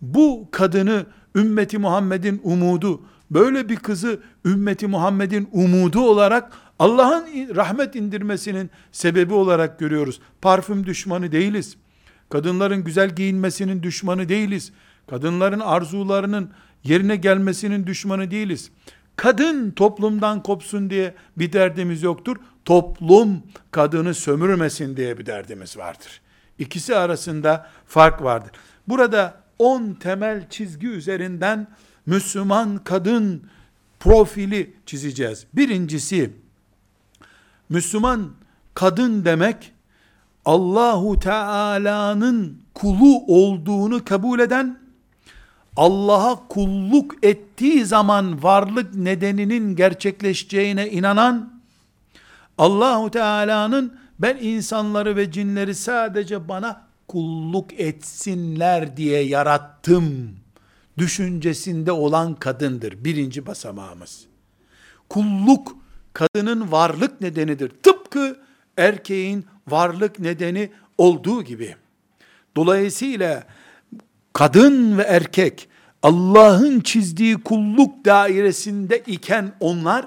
Bu 0.01 0.48
kadını 0.51 1.05
ümmeti 1.36 1.77
Muhammed'in 1.77 2.41
umudu, 2.43 3.01
Böyle 3.31 3.69
bir 3.69 3.75
kızı 3.75 4.19
ümmeti 4.46 4.88
Muhammed'in 4.88 5.50
umudu 5.51 6.01
olarak 6.01 6.51
Allah'ın 6.79 7.55
rahmet 7.55 7.96
indirmesinin 7.96 8.69
sebebi 8.91 9.34
olarak 9.34 9.79
görüyoruz. 9.79 10.19
Parfüm 10.41 10.86
düşmanı 10.86 11.31
değiliz. 11.31 11.77
Kadınların 12.29 12.84
güzel 12.84 13.15
giyinmesinin 13.15 13.84
düşmanı 13.84 14.29
değiliz. 14.29 14.72
Kadınların 15.10 15.60
arzularının 15.60 16.51
yerine 16.84 17.15
gelmesinin 17.15 17.88
düşmanı 17.88 18.31
değiliz. 18.31 18.72
Kadın 19.15 19.72
toplumdan 19.72 20.43
kopsun 20.43 20.89
diye 20.89 21.15
bir 21.38 21.53
derdimiz 21.53 22.03
yoktur. 22.03 22.38
Toplum 22.65 23.43
kadını 23.72 24.13
sömürmesin 24.13 24.98
diye 24.98 25.17
bir 25.17 25.25
derdimiz 25.25 25.77
vardır. 25.77 26.22
İkisi 26.60 26.96
arasında 26.96 27.69
fark 27.86 28.24
vardır. 28.24 28.51
Burada 28.88 29.43
10 29.60 29.93
temel 29.93 30.50
çizgi 30.50 30.88
üzerinden 30.88 31.67
Müslüman 32.05 32.77
kadın 32.84 33.43
profili 34.00 34.74
çizeceğiz. 34.86 35.48
Birincisi, 35.53 36.31
Müslüman 37.69 38.31
kadın 38.74 39.25
demek, 39.25 39.74
Allahu 40.48 41.20
Teala'nın 41.20 42.62
kulu 42.74 43.24
olduğunu 43.27 44.06
kabul 44.06 44.39
eden, 44.39 44.80
Allah'a 45.75 46.48
kulluk 46.48 47.25
ettiği 47.25 47.86
zaman 47.86 48.44
varlık 48.44 48.96
nedeninin 48.96 49.75
gerçekleşeceğine 49.75 50.89
inanan, 50.89 51.62
Allahu 52.58 53.12
Teala'nın 53.12 53.98
ben 54.20 54.38
insanları 54.38 55.16
ve 55.16 55.32
cinleri 55.32 55.75
sadece 55.75 56.50
bana 56.50 56.82
kulluk 57.08 57.80
etsinler 57.80 58.98
diye 58.98 59.22
yarattım 59.22 60.36
düşüncesinde 60.98 61.92
olan 61.92 62.36
kadındır. 62.36 63.04
Birinci 63.04 63.46
basamağımız. 63.46 64.25
Kulluk 65.10 65.75
kadının 66.13 66.72
varlık 66.72 67.22
nedenidir. 67.22 67.72
Tıpkı 67.84 68.38
erkeğin 68.77 69.46
varlık 69.67 70.19
nedeni 70.19 70.69
olduğu 70.97 71.43
gibi. 71.43 71.75
Dolayısıyla 72.55 73.43
kadın 74.33 74.97
ve 74.97 75.03
erkek 75.03 75.69
Allah'ın 76.03 76.79
çizdiği 76.79 77.36
kulluk 77.36 78.05
dairesinde 78.05 79.03
iken 79.07 79.51
onlar 79.59 80.05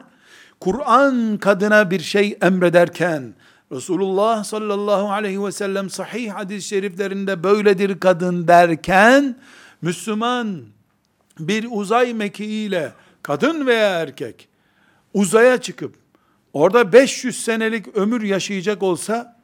Kur'an 0.61 1.39
kadına 1.39 1.91
bir 1.91 2.01
şey 2.01 2.39
emrederken 2.43 3.35
Resulullah 3.73 4.45
sallallahu 4.45 5.13
aleyhi 5.13 5.45
ve 5.45 5.53
sellem 5.53 5.91
sahih 5.91 6.31
hadis-i 6.33 6.69
şeriflerinde 6.69 7.43
böyledir 7.43 8.01
kadın 8.01 8.49
derken 8.49 9.37
Müslüman 9.83 10.63
bir 11.39 11.67
uzay 11.71 12.15
mekiğiyle 12.15 12.93
kadın 13.23 13.67
veya 13.67 14.01
erkek 14.01 14.49
uzaya 15.15 15.61
çıkıp 15.61 15.95
orada 16.53 16.93
500 16.93 17.45
senelik 17.45 17.97
ömür 17.97 18.23
yaşayacak 18.23 18.83
olsa 18.83 19.40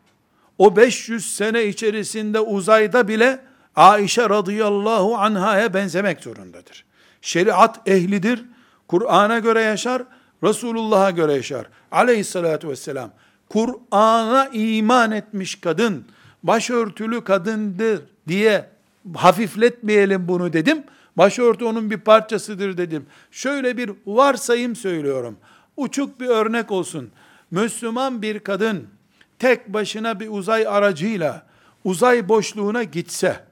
o 0.58 0.76
500 0.76 1.34
sene 1.36 1.64
içerisinde 1.64 2.40
uzayda 2.40 3.08
bile 3.08 3.40
Aişe 3.76 4.28
radıyallahu 4.28 5.16
anhaya 5.16 5.74
benzemek 5.74 6.22
zorundadır. 6.22 6.84
Şeriat 7.20 7.88
ehlidir. 7.88 8.44
Kur'an'a 8.88 9.38
göre 9.38 9.60
yaşar, 9.60 10.02
Resulullah'a 10.44 11.10
göre 11.10 11.32
yaşar. 11.32 11.66
Aleyhissalatu 11.92 12.68
vesselam. 12.68 13.10
Kur'an'a 13.48 14.48
iman 14.52 15.10
etmiş 15.10 15.54
kadın, 15.60 16.04
başörtülü 16.42 17.24
kadındır 17.24 18.02
diye 18.28 18.68
hafifletmeyelim 19.14 20.28
bunu 20.28 20.52
dedim. 20.52 20.84
Başörtü 21.16 21.64
onun 21.64 21.90
bir 21.90 21.98
parçasıdır 21.98 22.76
dedim. 22.76 23.06
Şöyle 23.30 23.76
bir 23.76 23.90
varsayım 24.06 24.76
söylüyorum. 24.76 25.36
Uçuk 25.76 26.20
bir 26.20 26.26
örnek 26.26 26.70
olsun. 26.70 27.10
Müslüman 27.50 28.22
bir 28.22 28.38
kadın 28.38 28.88
tek 29.38 29.68
başına 29.68 30.20
bir 30.20 30.28
uzay 30.28 30.66
aracıyla 30.66 31.46
uzay 31.84 32.28
boşluğuna 32.28 32.82
gitse 32.82 33.44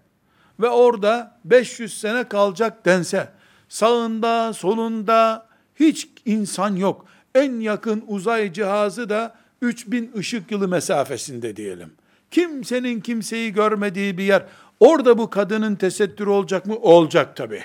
ve 0.61 0.69
orada 0.69 1.39
500 1.45 2.01
sene 2.01 2.29
kalacak 2.29 2.87
dense, 2.87 3.29
sağında, 3.69 4.53
solunda 4.53 5.47
hiç 5.77 6.09
insan 6.25 6.77
yok. 6.77 7.07
En 7.35 7.61
yakın 7.61 8.05
uzay 8.07 8.53
cihazı 8.53 9.09
da 9.09 9.35
3000 9.63 10.13
ışık 10.17 10.51
yılı 10.51 10.69
mesafesinde 10.69 11.57
diyelim. 11.57 11.93
Kimsenin 12.31 13.01
kimseyi 13.01 13.53
görmediği 13.53 14.19
bir 14.19 14.25
yer. 14.25 14.43
Orada 14.81 15.19
bu 15.19 15.31
kadının 15.31 15.75
tesettürü 15.77 16.31
olacak 16.31 16.67
mı? 16.67 16.77
Olacak 16.77 17.37
tabi. 17.37 17.63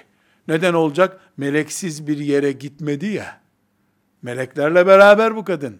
Neden 0.47 0.73
olacak? 0.73 1.19
Meleksiz 1.38 2.08
bir 2.08 2.17
yere 2.17 2.51
gitmedi 2.51 3.05
ya. 3.05 3.39
Meleklerle 4.21 4.88
beraber 4.88 5.36
bu 5.36 5.45
kadın. 5.45 5.77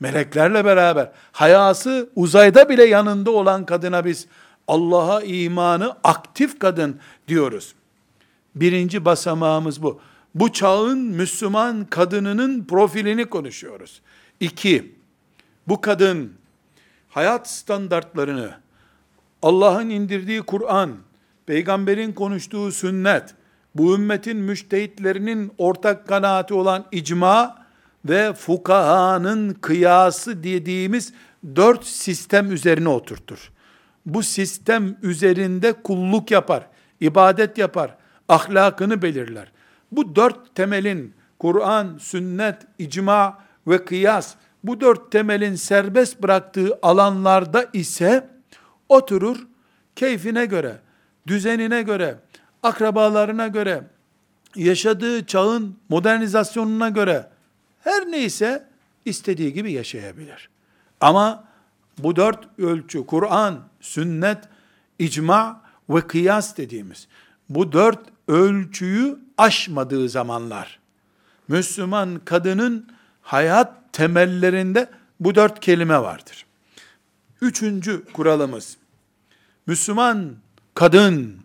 Meleklerle 0.00 0.64
beraber. 0.64 1.10
Hayası 1.32 2.08
uzayda 2.16 2.68
bile 2.68 2.84
yanında 2.84 3.30
olan 3.30 3.66
kadına 3.66 4.04
biz 4.04 4.26
Allah'a 4.68 5.22
imanı 5.22 5.96
aktif 6.04 6.58
kadın 6.58 7.00
diyoruz. 7.28 7.74
Birinci 8.54 9.04
basamağımız 9.04 9.82
bu. 9.82 10.00
Bu 10.34 10.52
çağın 10.52 10.98
Müslüman 10.98 11.84
kadınının 11.84 12.64
profilini 12.64 13.24
konuşuyoruz. 13.24 14.00
İki, 14.40 14.92
bu 15.68 15.80
kadın 15.80 16.32
hayat 17.10 17.50
standartlarını, 17.50 18.54
Allah'ın 19.42 19.90
indirdiği 19.90 20.42
Kur'an, 20.42 20.92
peygamberin 21.46 22.12
konuştuğu 22.12 22.72
sünnet, 22.72 23.34
bu 23.74 23.94
ümmetin 23.94 24.36
müştehitlerinin 24.36 25.52
ortak 25.58 26.08
kanaati 26.08 26.54
olan 26.54 26.84
icma 26.92 27.63
ve 28.04 28.32
fukahanın 28.32 29.50
kıyası 29.54 30.42
dediğimiz 30.42 31.12
dört 31.56 31.86
sistem 31.86 32.52
üzerine 32.52 32.88
oturtur. 32.88 33.50
Bu 34.06 34.22
sistem 34.22 34.96
üzerinde 35.02 35.72
kulluk 35.72 36.30
yapar, 36.30 36.66
ibadet 37.00 37.58
yapar, 37.58 37.96
ahlakını 38.28 39.02
belirler. 39.02 39.52
Bu 39.92 40.16
dört 40.16 40.54
temelin 40.54 41.14
Kur'an, 41.38 41.98
sünnet, 41.98 42.56
icma 42.78 43.38
ve 43.66 43.84
kıyas 43.84 44.34
bu 44.64 44.80
dört 44.80 45.12
temelin 45.12 45.54
serbest 45.54 46.22
bıraktığı 46.22 46.78
alanlarda 46.82 47.66
ise 47.72 48.28
oturur 48.88 49.46
keyfine 49.96 50.46
göre, 50.46 50.76
düzenine 51.26 51.82
göre, 51.82 52.16
akrabalarına 52.62 53.48
göre, 53.48 53.82
yaşadığı 54.56 55.26
çağın 55.26 55.76
modernizasyonuna 55.88 56.88
göre 56.88 57.26
her 57.84 58.10
neyse 58.10 58.68
istediği 59.04 59.52
gibi 59.52 59.72
yaşayabilir. 59.72 60.48
Ama 61.00 61.44
bu 61.98 62.16
dört 62.16 62.58
ölçü 62.58 63.06
Kur'an, 63.06 63.60
sünnet, 63.80 64.38
icma 64.98 65.62
ve 65.88 66.00
kıyas 66.00 66.56
dediğimiz 66.56 67.08
bu 67.48 67.72
dört 67.72 68.00
ölçüyü 68.28 69.18
aşmadığı 69.38 70.08
zamanlar 70.08 70.78
Müslüman 71.48 72.20
kadının 72.24 72.88
hayat 73.22 73.92
temellerinde 73.92 74.90
bu 75.20 75.34
dört 75.34 75.60
kelime 75.60 76.02
vardır. 76.02 76.46
Üçüncü 77.40 78.04
kuralımız, 78.12 78.76
Müslüman 79.66 80.36
kadın, 80.74 81.36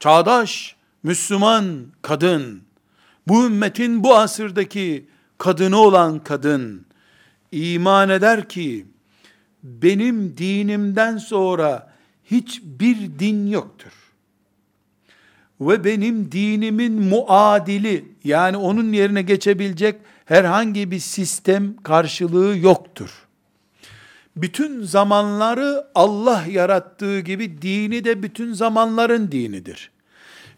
çağdaş 0.00 0.76
Müslüman 1.02 1.86
kadın, 2.02 2.62
bu 3.28 3.46
ümmetin 3.46 4.04
bu 4.04 4.16
asırdaki 4.16 5.08
kadını 5.38 5.76
olan 5.76 6.24
kadın, 6.24 6.86
iman 7.52 8.08
eder 8.08 8.48
ki, 8.48 8.86
benim 9.62 10.36
dinimden 10.36 11.18
sonra 11.18 11.92
hiçbir 12.24 13.18
din 13.18 13.46
yoktur. 13.46 13.92
Ve 15.60 15.84
benim 15.84 16.32
dinimin 16.32 17.02
muadili, 17.02 18.04
yani 18.24 18.56
onun 18.56 18.92
yerine 18.92 19.22
geçebilecek 19.22 20.00
herhangi 20.24 20.90
bir 20.90 20.98
sistem 20.98 21.76
karşılığı 21.76 22.58
yoktur. 22.58 23.10
Bütün 24.36 24.82
zamanları 24.82 25.86
Allah 25.94 26.44
yarattığı 26.48 27.20
gibi 27.20 27.62
dini 27.62 28.04
de 28.04 28.22
bütün 28.22 28.52
zamanların 28.52 29.32
dinidir. 29.32 29.90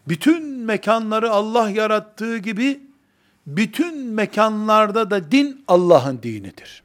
Bütün 0.07 0.43
mekanları 0.45 1.31
Allah 1.31 1.69
yarattığı 1.69 2.37
gibi 2.37 2.79
bütün 3.47 3.97
mekanlarda 3.97 5.09
da 5.09 5.31
din 5.31 5.63
Allah'ın 5.67 6.23
dinidir. 6.23 6.83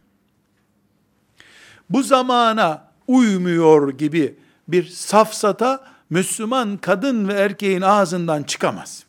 Bu 1.90 2.02
zamana 2.02 2.92
uymuyor 3.06 3.92
gibi 3.92 4.36
bir 4.68 4.88
safsata 4.88 5.86
Müslüman 6.10 6.76
kadın 6.76 7.28
ve 7.28 7.32
erkeğin 7.32 7.80
ağzından 7.80 8.42
çıkamaz. 8.42 9.04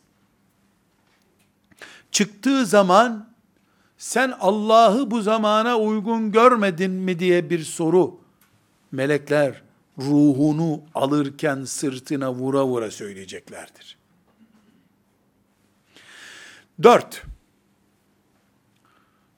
Çıktığı 2.12 2.66
zaman 2.66 3.28
sen 3.98 4.34
Allah'ı 4.40 5.10
bu 5.10 5.22
zamana 5.22 5.78
uygun 5.78 6.32
görmedin 6.32 6.90
mi 6.90 7.18
diye 7.18 7.50
bir 7.50 7.64
soru 7.64 8.20
melekler 8.92 9.62
ruhunu 9.98 10.80
alırken 10.94 11.64
sırtına 11.64 12.32
vura 12.34 12.66
vura 12.66 12.90
söyleyeceklerdir. 12.90 13.98
Dört, 16.82 17.22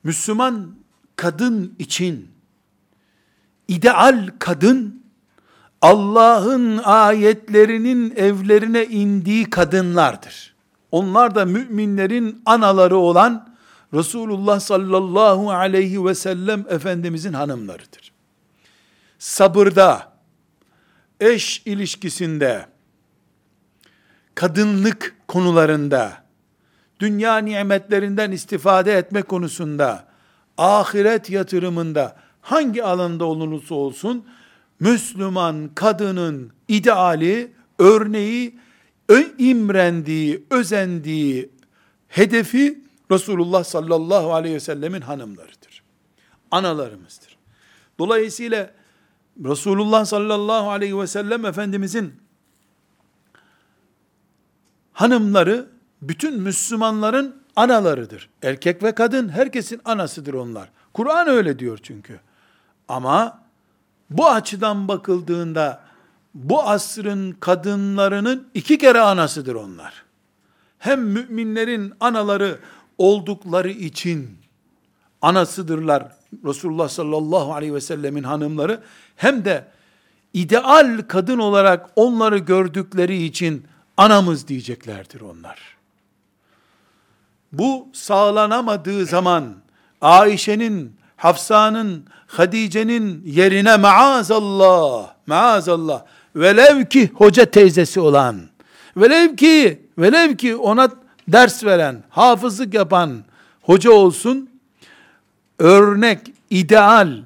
Müslüman 0.04 0.74
kadın 1.16 1.74
için 1.78 2.28
ideal 3.68 4.30
kadın 4.38 5.02
Allah'ın 5.82 6.78
ayetlerinin 6.78 8.16
evlerine 8.16 8.86
indiği 8.86 9.50
kadınlardır. 9.50 10.54
Onlar 10.90 11.34
da 11.34 11.44
müminlerin 11.44 12.42
anaları 12.46 12.96
olan 12.96 13.56
Resulullah 13.94 14.60
sallallahu 14.60 15.50
aleyhi 15.50 16.04
ve 16.04 16.14
sellem 16.14 16.64
Efendimizin 16.68 17.32
hanımlarıdır. 17.32 18.12
Sabırda, 19.18 20.12
eş 21.20 21.62
ilişkisinde, 21.64 22.66
kadınlık 24.34 25.16
konularında, 25.28 26.19
dünya 27.00 27.38
nimetlerinden 27.38 28.30
istifade 28.30 28.92
etme 28.92 29.22
konusunda, 29.22 30.06
ahiret 30.58 31.30
yatırımında, 31.30 32.16
hangi 32.40 32.84
alanda 32.84 33.24
olursa 33.24 33.74
olsun, 33.74 34.24
Müslüman 34.80 35.70
kadının 35.74 36.52
ideali, 36.68 37.52
örneği, 37.78 38.58
imrendiği, 39.38 40.44
özendiği 40.50 41.50
hedefi 42.08 42.80
Resulullah 43.10 43.64
sallallahu 43.64 44.34
aleyhi 44.34 44.54
ve 44.54 44.60
sellemin 44.60 45.00
hanımlarıdır. 45.00 45.82
Analarımızdır. 46.50 47.36
Dolayısıyla 47.98 48.70
Resulullah 49.44 50.04
sallallahu 50.04 50.70
aleyhi 50.70 50.98
ve 50.98 51.06
sellem 51.06 51.44
Efendimizin 51.44 52.14
hanımları 54.92 55.68
bütün 56.02 56.40
Müslümanların 56.40 57.36
analarıdır. 57.56 58.30
Erkek 58.42 58.82
ve 58.82 58.94
kadın 58.94 59.28
herkesin 59.28 59.80
anasıdır 59.84 60.34
onlar. 60.34 60.68
Kur'an 60.94 61.28
öyle 61.28 61.58
diyor 61.58 61.78
çünkü. 61.82 62.20
Ama 62.88 63.40
bu 64.10 64.28
açıdan 64.28 64.88
bakıldığında 64.88 65.80
bu 66.34 66.62
asrın 66.62 67.32
kadınlarının 67.32 68.48
iki 68.54 68.78
kere 68.78 69.00
anasıdır 69.00 69.54
onlar. 69.54 70.04
Hem 70.78 71.00
müminlerin 71.00 71.92
anaları 72.00 72.58
oldukları 72.98 73.70
için 73.70 74.38
anasıdırlar 75.22 76.12
Resulullah 76.44 76.88
sallallahu 76.88 77.54
aleyhi 77.54 77.74
ve 77.74 77.80
sellemin 77.80 78.22
hanımları 78.22 78.80
hem 79.16 79.44
de 79.44 79.68
ideal 80.32 81.02
kadın 81.08 81.38
olarak 81.38 81.90
onları 81.96 82.38
gördükleri 82.38 83.22
için 83.22 83.66
anamız 83.96 84.48
diyeceklerdir 84.48 85.20
onlar. 85.20 85.79
Bu 87.52 87.88
sağlanamadığı 87.92 89.06
zaman 89.06 89.44
Ayşe'nin, 90.00 90.96
Hafsa'nın, 91.16 92.04
Hadice'nin 92.26 93.22
yerine 93.26 93.76
maazallah, 93.76 95.10
maazallah, 95.26 96.02
velev 96.36 96.84
ki 96.84 97.10
hoca 97.14 97.44
teyzesi 97.44 98.00
olan, 98.00 98.40
velev 98.96 99.36
ki, 99.36 99.82
velev 99.98 100.36
ki 100.36 100.56
ona 100.56 100.88
ders 101.28 101.64
veren, 101.64 102.02
hafızlık 102.10 102.74
yapan 102.74 103.24
hoca 103.62 103.90
olsun, 103.90 104.50
örnek, 105.58 106.18
ideal, 106.50 107.18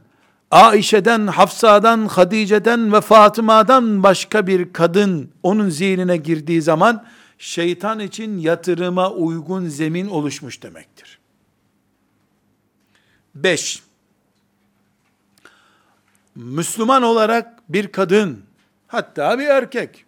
Aişe'den, 0.51 1.27
Hafsa'dan, 1.27 2.07
Hadice'den 2.07 2.93
ve 2.93 3.01
Fatıma'dan 3.01 4.03
başka 4.03 4.47
bir 4.47 4.73
kadın 4.73 5.31
onun 5.43 5.69
zihnine 5.69 6.17
girdiği 6.17 6.63
zaman 6.63 7.05
şeytan 7.39 8.01
için 8.01 8.39
yatırıma 8.39 9.11
uygun 9.11 9.69
zemin 9.69 10.07
oluşmuş 10.09 10.63
demektir. 10.63 11.19
5. 13.35 13.83
Müslüman 16.35 17.03
olarak 17.03 17.63
bir 17.69 17.93
kadın, 17.93 18.43
hatta 18.87 19.39
bir 19.39 19.47
erkek, 19.47 20.05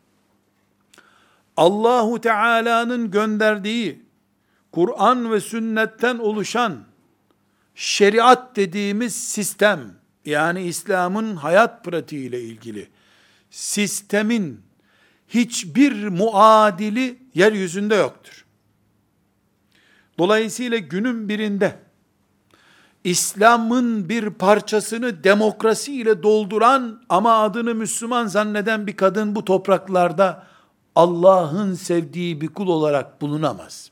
Allahu 1.56 2.20
Teala'nın 2.20 3.10
gönderdiği 3.10 4.02
Kur'an 4.72 5.32
ve 5.32 5.40
sünnetten 5.40 6.18
oluşan 6.18 6.84
şeriat 7.74 8.56
dediğimiz 8.56 9.14
sistem, 9.28 9.94
yani 10.24 10.62
İslam'ın 10.62 11.36
hayat 11.36 11.84
pratiği 11.84 12.28
ile 12.28 12.40
ilgili 12.40 12.88
sistemin 13.50 14.60
hiçbir 15.28 16.08
muadili 16.08 17.18
yeryüzünde 17.34 17.94
yoktur. 17.94 18.44
Dolayısıyla 20.18 20.78
günün 20.78 21.28
birinde 21.28 21.78
İslam'ın 23.04 24.08
bir 24.08 24.30
parçasını 24.30 25.24
demokrasi 25.24 25.94
ile 25.94 26.22
dolduran 26.22 27.02
ama 27.08 27.38
adını 27.38 27.74
Müslüman 27.74 28.26
zanneden 28.26 28.86
bir 28.86 28.96
kadın 28.96 29.34
bu 29.34 29.44
topraklarda 29.44 30.46
Allah'ın 30.94 31.74
sevdiği 31.74 32.40
bir 32.40 32.48
kul 32.48 32.68
olarak 32.68 33.20
bulunamaz. 33.20 33.90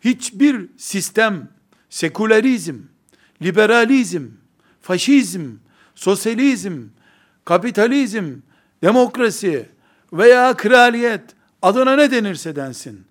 Hiçbir 0.00 0.68
sistem, 0.76 1.48
sekülerizm, 1.90 2.78
liberalizm, 3.42 4.26
faşizm, 4.80 5.50
sosyalizm, 5.94 6.82
kapitalizm, 7.44 8.32
demokrasi 8.82 9.68
veya 10.12 10.56
kraliyet 10.56 11.22
adına 11.62 11.96
ne 11.96 12.10
denirse 12.10 12.56
densin. 12.56 13.04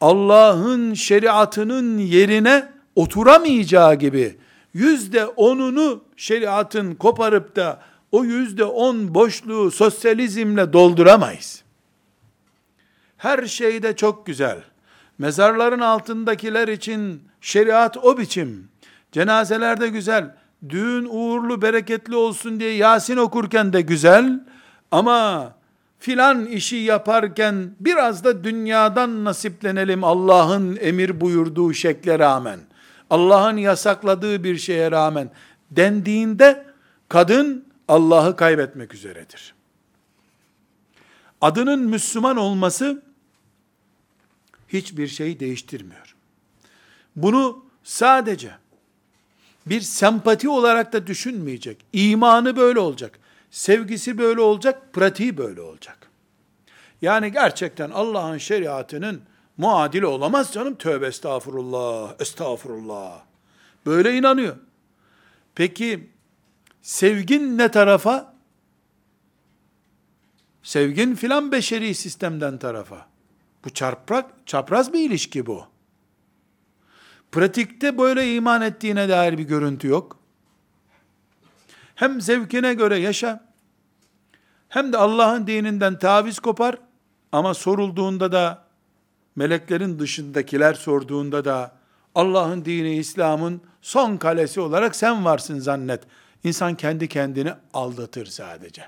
Allah'ın 0.00 0.94
şeriatının 0.94 1.98
yerine 1.98 2.68
oturamayacağı 2.94 3.94
gibi 3.94 4.36
yüzde 4.74 5.26
onunu 5.26 6.04
şeriatın 6.16 6.94
koparıp 6.94 7.56
da 7.56 7.82
o 8.12 8.24
yüzde 8.24 8.64
on 8.64 9.14
boşluğu 9.14 9.70
sosyalizmle 9.70 10.72
dolduramayız. 10.72 11.62
Her 13.16 13.46
şeyde 13.46 13.96
çok 13.96 14.26
güzel. 14.26 14.58
Mezarların 15.18 15.80
altındakiler 15.80 16.68
için 16.68 17.22
şeriat 17.40 17.96
o 17.96 18.18
biçim. 18.18 18.68
Cenazelerde 19.12 19.88
güzel. 19.88 20.34
Düğün 20.68 21.08
uğurlu 21.10 21.62
bereketli 21.62 22.16
olsun 22.16 22.60
diye 22.60 22.72
Yasin 22.72 23.16
okurken 23.16 23.72
de 23.72 23.80
güzel. 23.80 24.40
Ama 24.90 25.54
filan 25.98 26.46
işi 26.46 26.76
yaparken 26.76 27.70
biraz 27.80 28.24
da 28.24 28.44
dünyadan 28.44 29.24
nasiplenelim 29.24 30.04
Allah'ın 30.04 30.78
emir 30.80 31.20
buyurduğu 31.20 31.74
şekle 31.74 32.18
rağmen. 32.18 32.60
Allah'ın 33.10 33.56
yasakladığı 33.56 34.44
bir 34.44 34.58
şeye 34.58 34.90
rağmen 34.90 35.30
dendiğinde 35.70 36.66
kadın 37.08 37.64
Allah'ı 37.88 38.36
kaybetmek 38.36 38.94
üzeredir. 38.94 39.54
Adının 41.40 41.80
Müslüman 41.80 42.36
olması 42.36 43.02
hiçbir 44.68 45.08
şey 45.08 45.40
değiştirmiyor. 45.40 46.16
Bunu 47.16 47.64
sadece 47.84 48.50
bir 49.66 49.80
sempati 49.80 50.48
olarak 50.48 50.92
da 50.92 51.06
düşünmeyecek. 51.06 51.78
İmanı 51.92 52.56
böyle 52.56 52.80
olacak. 52.80 53.18
Sevgisi 53.56 54.18
böyle 54.18 54.40
olacak, 54.40 54.92
pratiği 54.92 55.38
böyle 55.38 55.60
olacak. 55.60 56.10
Yani 57.02 57.32
gerçekten 57.32 57.90
Allah'ın 57.90 58.38
şeriatının 58.38 59.22
muadili 59.56 60.06
olamaz 60.06 60.52
canım. 60.52 60.74
Tövbe 60.74 61.06
estağfurullah, 61.06 62.14
estağfurullah. 62.20 63.22
Böyle 63.86 64.16
inanıyor. 64.16 64.56
Peki 65.54 66.10
sevgin 66.82 67.58
ne 67.58 67.70
tarafa? 67.70 68.34
Sevgin 70.62 71.14
filan 71.14 71.52
beşeri 71.52 71.94
sistemden 71.94 72.58
tarafa. 72.58 73.06
Bu 73.64 73.70
çarprak, 73.70 74.30
çapraz 74.46 74.92
bir 74.92 75.00
ilişki 75.00 75.46
bu. 75.46 75.64
Pratikte 77.32 77.98
böyle 77.98 78.34
iman 78.34 78.62
ettiğine 78.62 79.08
dair 79.08 79.38
bir 79.38 79.44
görüntü 79.44 79.88
yok. 79.88 80.18
Hem 81.94 82.20
zevkine 82.20 82.74
göre 82.74 82.98
yaşa, 82.98 83.45
hem 84.68 84.92
de 84.92 84.98
Allah'ın 84.98 85.46
dininden 85.46 85.98
taviz 85.98 86.38
kopar, 86.38 86.78
ama 87.32 87.54
sorulduğunda 87.54 88.32
da, 88.32 88.64
meleklerin 89.36 89.98
dışındakiler 89.98 90.74
sorduğunda 90.74 91.44
da, 91.44 91.76
Allah'ın 92.14 92.64
dini 92.64 92.96
İslam'ın 92.96 93.60
son 93.82 94.16
kalesi 94.16 94.60
olarak 94.60 94.96
sen 94.96 95.24
varsın 95.24 95.58
zannet. 95.58 96.02
İnsan 96.44 96.74
kendi 96.74 97.08
kendini 97.08 97.52
aldatır 97.74 98.26
sadece. 98.26 98.84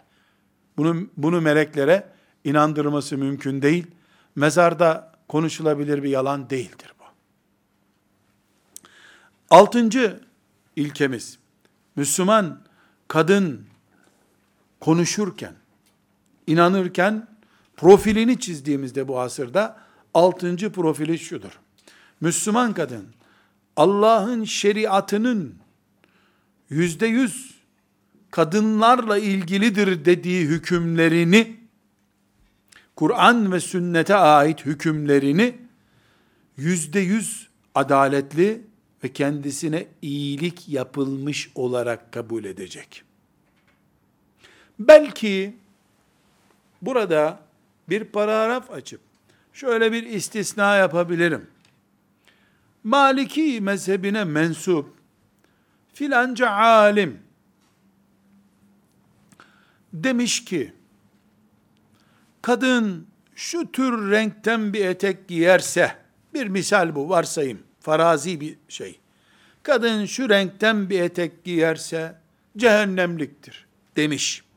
Bunu, 0.77 1.07
bunu 1.17 1.41
meleklere 1.41 2.09
inandırması 2.45 3.19
mümkün 3.19 3.63
değil. 3.63 3.87
Mezarda 4.37 5.13
konuşulabilir 5.29 6.03
bir 6.03 6.09
yalan 6.09 6.51
değildir 6.51 6.93
bu. 7.01 7.05
Altıncı 9.51 10.21
ilkemiz, 10.77 11.39
Müslüman 11.97 12.61
kadın 13.09 13.67
konuşurken, 14.81 15.55
inanırken, 16.49 17.29
profilini 17.77 18.41
çizdiğimizde 18.41 19.09
bu 19.09 19.21
asırda, 19.21 19.89
Altıncı 20.15 20.73
profili 20.73 21.19
şudur. 21.19 21.61
Müslüman 22.21 22.75
kadın 22.75 23.07
Allah'ın 23.77 24.45
şeriatının 24.45 25.55
yüzde 26.71 27.07
yüz 27.07 27.55
kadınlarla 28.31 29.19
ilgilidir 29.19 30.05
dediği 30.05 30.47
hükümlerini 30.47 31.57
Kur'an 32.97 33.53
ve 33.53 33.61
sünnete 33.61 34.15
ait 34.15 34.67
hükümlerini 34.67 35.59
yüzde 36.57 37.01
yüz 37.01 37.49
adaletli 37.75 38.63
ve 39.05 39.13
kendisine 39.13 39.87
iyilik 40.03 40.69
yapılmış 40.69 41.51
olarak 41.55 42.13
kabul 42.13 42.45
edecek. 42.45 43.03
Belki 44.79 45.57
burada 46.83 47.41
bir 47.89 48.05
paragraf 48.05 48.71
açıp 48.71 49.01
şöyle 49.53 49.93
bir 49.93 50.03
istisna 50.03 50.77
yapabilirim. 50.77 51.47
Maliki 52.85 53.61
mezhebine 53.61 54.25
mensup 54.25 54.95
filanca 55.93 56.51
alim 56.51 57.21
demiş 59.93 60.45
ki 60.45 60.73
kadın 62.43 63.07
şu 63.35 63.73
tür 63.73 64.11
renkten 64.11 64.73
bir 64.73 64.85
etek 64.85 65.29
giyerse 65.29 65.97
bir 66.35 66.47
misal 66.47 66.95
bu 66.95 67.09
varsayım 67.09 67.63
farazi 67.81 68.41
bir 68.41 68.57
şey. 68.69 69.01
Kadın 69.63 70.05
şu 70.05 70.29
renkten 70.29 70.91
bir 70.91 71.01
etek 71.01 71.45
giyerse 71.45 72.15
cehennemliktir 72.57 73.67
demiş. 73.97 74.48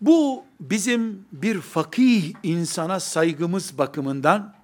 Bu 0.00 0.44
bizim 0.60 1.24
bir 1.32 1.60
fakih 1.60 2.32
insana 2.42 3.00
saygımız 3.00 3.78
bakımından 3.78 4.54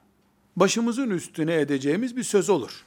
başımızın 0.57 1.11
üstüne 1.11 1.55
edeceğimiz 1.55 2.17
bir 2.17 2.23
söz 2.23 2.51
olur. 2.51 2.85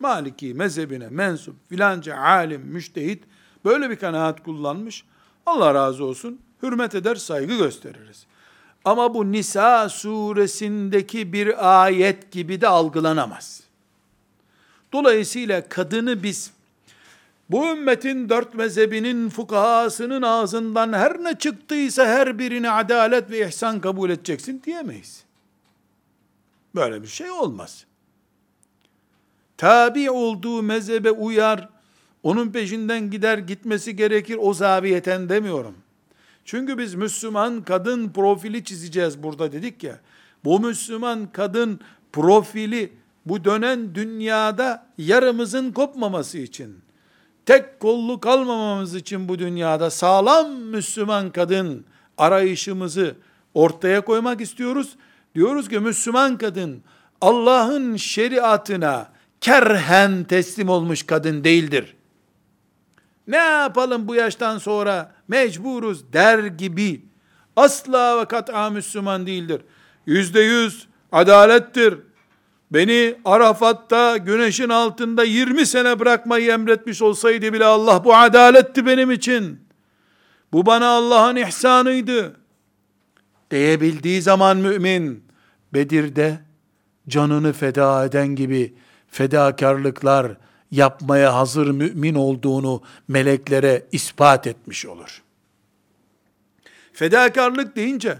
Maliki 0.00 0.54
mezhebine 0.54 1.08
mensup 1.08 1.56
filanca 1.68 2.16
alim, 2.16 2.60
müştehit 2.60 3.24
böyle 3.64 3.90
bir 3.90 3.96
kanaat 3.96 4.42
kullanmış. 4.42 5.04
Allah 5.46 5.74
razı 5.74 6.04
olsun. 6.04 6.40
Hürmet 6.62 6.94
eder, 6.94 7.14
saygı 7.16 7.56
gösteririz. 7.56 8.26
Ama 8.84 9.14
bu 9.14 9.32
Nisa 9.32 9.88
suresindeki 9.88 11.32
bir 11.32 11.82
ayet 11.84 12.32
gibi 12.32 12.60
de 12.60 12.68
algılanamaz. 12.68 13.60
Dolayısıyla 14.92 15.68
kadını 15.68 16.22
biz 16.22 16.52
bu 17.50 17.66
ümmetin 17.66 18.28
dört 18.28 18.54
mezhebinin 18.54 19.28
fukahasının 19.28 20.22
ağzından 20.22 20.92
her 20.92 21.24
ne 21.24 21.38
çıktıysa 21.38 22.06
her 22.06 22.38
birini 22.38 22.70
adalet 22.70 23.30
ve 23.30 23.48
ihsan 23.48 23.80
kabul 23.80 24.10
edeceksin 24.10 24.62
diyemeyiz. 24.64 25.24
Böyle 26.74 27.02
bir 27.02 27.08
şey 27.08 27.30
olmaz. 27.30 27.84
Tabi 29.56 30.10
olduğu 30.10 30.62
mezhebe 30.62 31.10
uyar, 31.10 31.68
onun 32.22 32.52
peşinden 32.52 33.10
gider 33.10 33.38
gitmesi 33.38 33.96
gerekir 33.96 34.36
o 34.40 34.54
zaviyeten 34.54 35.28
demiyorum. 35.28 35.74
Çünkü 36.44 36.78
biz 36.78 36.94
Müslüman 36.94 37.62
kadın 37.62 38.08
profili 38.08 38.64
çizeceğiz 38.64 39.22
burada 39.22 39.52
dedik 39.52 39.82
ya. 39.82 40.00
Bu 40.44 40.60
Müslüman 40.60 41.32
kadın 41.32 41.80
profili 42.12 42.92
bu 43.26 43.44
dönen 43.44 43.94
dünyada 43.94 44.86
yarımızın 44.98 45.72
kopmaması 45.72 46.38
için, 46.38 46.78
tek 47.48 47.80
kollu 47.80 48.20
kalmamamız 48.20 48.94
için 48.94 49.28
bu 49.28 49.38
dünyada 49.38 49.90
sağlam 49.90 50.52
Müslüman 50.52 51.30
kadın 51.30 51.84
arayışımızı 52.18 53.16
ortaya 53.54 54.00
koymak 54.00 54.40
istiyoruz. 54.40 54.96
Diyoruz 55.34 55.68
ki 55.68 55.78
Müslüman 55.78 56.38
kadın 56.38 56.82
Allah'ın 57.20 57.96
şeriatına 57.96 59.08
kerhen 59.40 60.24
teslim 60.24 60.68
olmuş 60.68 61.02
kadın 61.02 61.44
değildir. 61.44 61.96
Ne 63.26 63.36
yapalım 63.36 64.08
bu 64.08 64.14
yaştan 64.14 64.58
sonra 64.58 65.12
mecburuz 65.28 66.12
der 66.12 66.38
gibi 66.38 67.02
asla 67.56 68.20
ve 68.20 68.24
kat'a 68.24 68.70
Müslüman 68.70 69.26
değildir. 69.26 69.60
Yüzde 70.06 70.40
yüz 70.40 70.88
adalettir. 71.12 71.98
Beni 72.70 73.14
Arafat'ta 73.24 74.16
güneşin 74.16 74.68
altında 74.68 75.24
20 75.24 75.66
sene 75.66 75.98
bırakmayı 76.00 76.50
emretmiş 76.50 77.02
olsaydı 77.02 77.52
bile 77.52 77.64
Allah 77.64 78.04
bu 78.04 78.16
adaletti 78.16 78.86
benim 78.86 79.10
için. 79.10 79.60
Bu 80.52 80.66
bana 80.66 80.88
Allah'ın 80.88 81.36
ihsanıydı. 81.36 82.36
Diyebildiği 83.50 84.22
zaman 84.22 84.56
mümin 84.56 85.24
Bedir'de 85.74 86.38
canını 87.08 87.52
feda 87.52 88.04
eden 88.04 88.28
gibi 88.28 88.74
fedakarlıklar 89.08 90.36
yapmaya 90.70 91.34
hazır 91.34 91.70
mümin 91.70 92.14
olduğunu 92.14 92.82
meleklere 93.08 93.86
ispat 93.92 94.46
etmiş 94.46 94.86
olur. 94.86 95.22
Fedakarlık 96.92 97.76
deyince 97.76 98.18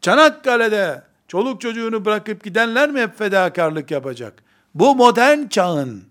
Çanakkale'de 0.00 1.02
çoluk 1.36 1.60
çocuğunu 1.60 2.04
bırakıp 2.04 2.44
gidenler 2.44 2.90
mi 2.90 3.00
hep 3.00 3.18
fedakarlık 3.18 3.90
yapacak? 3.90 4.42
Bu 4.74 4.96
modern 4.96 5.46
çağın 5.46 6.04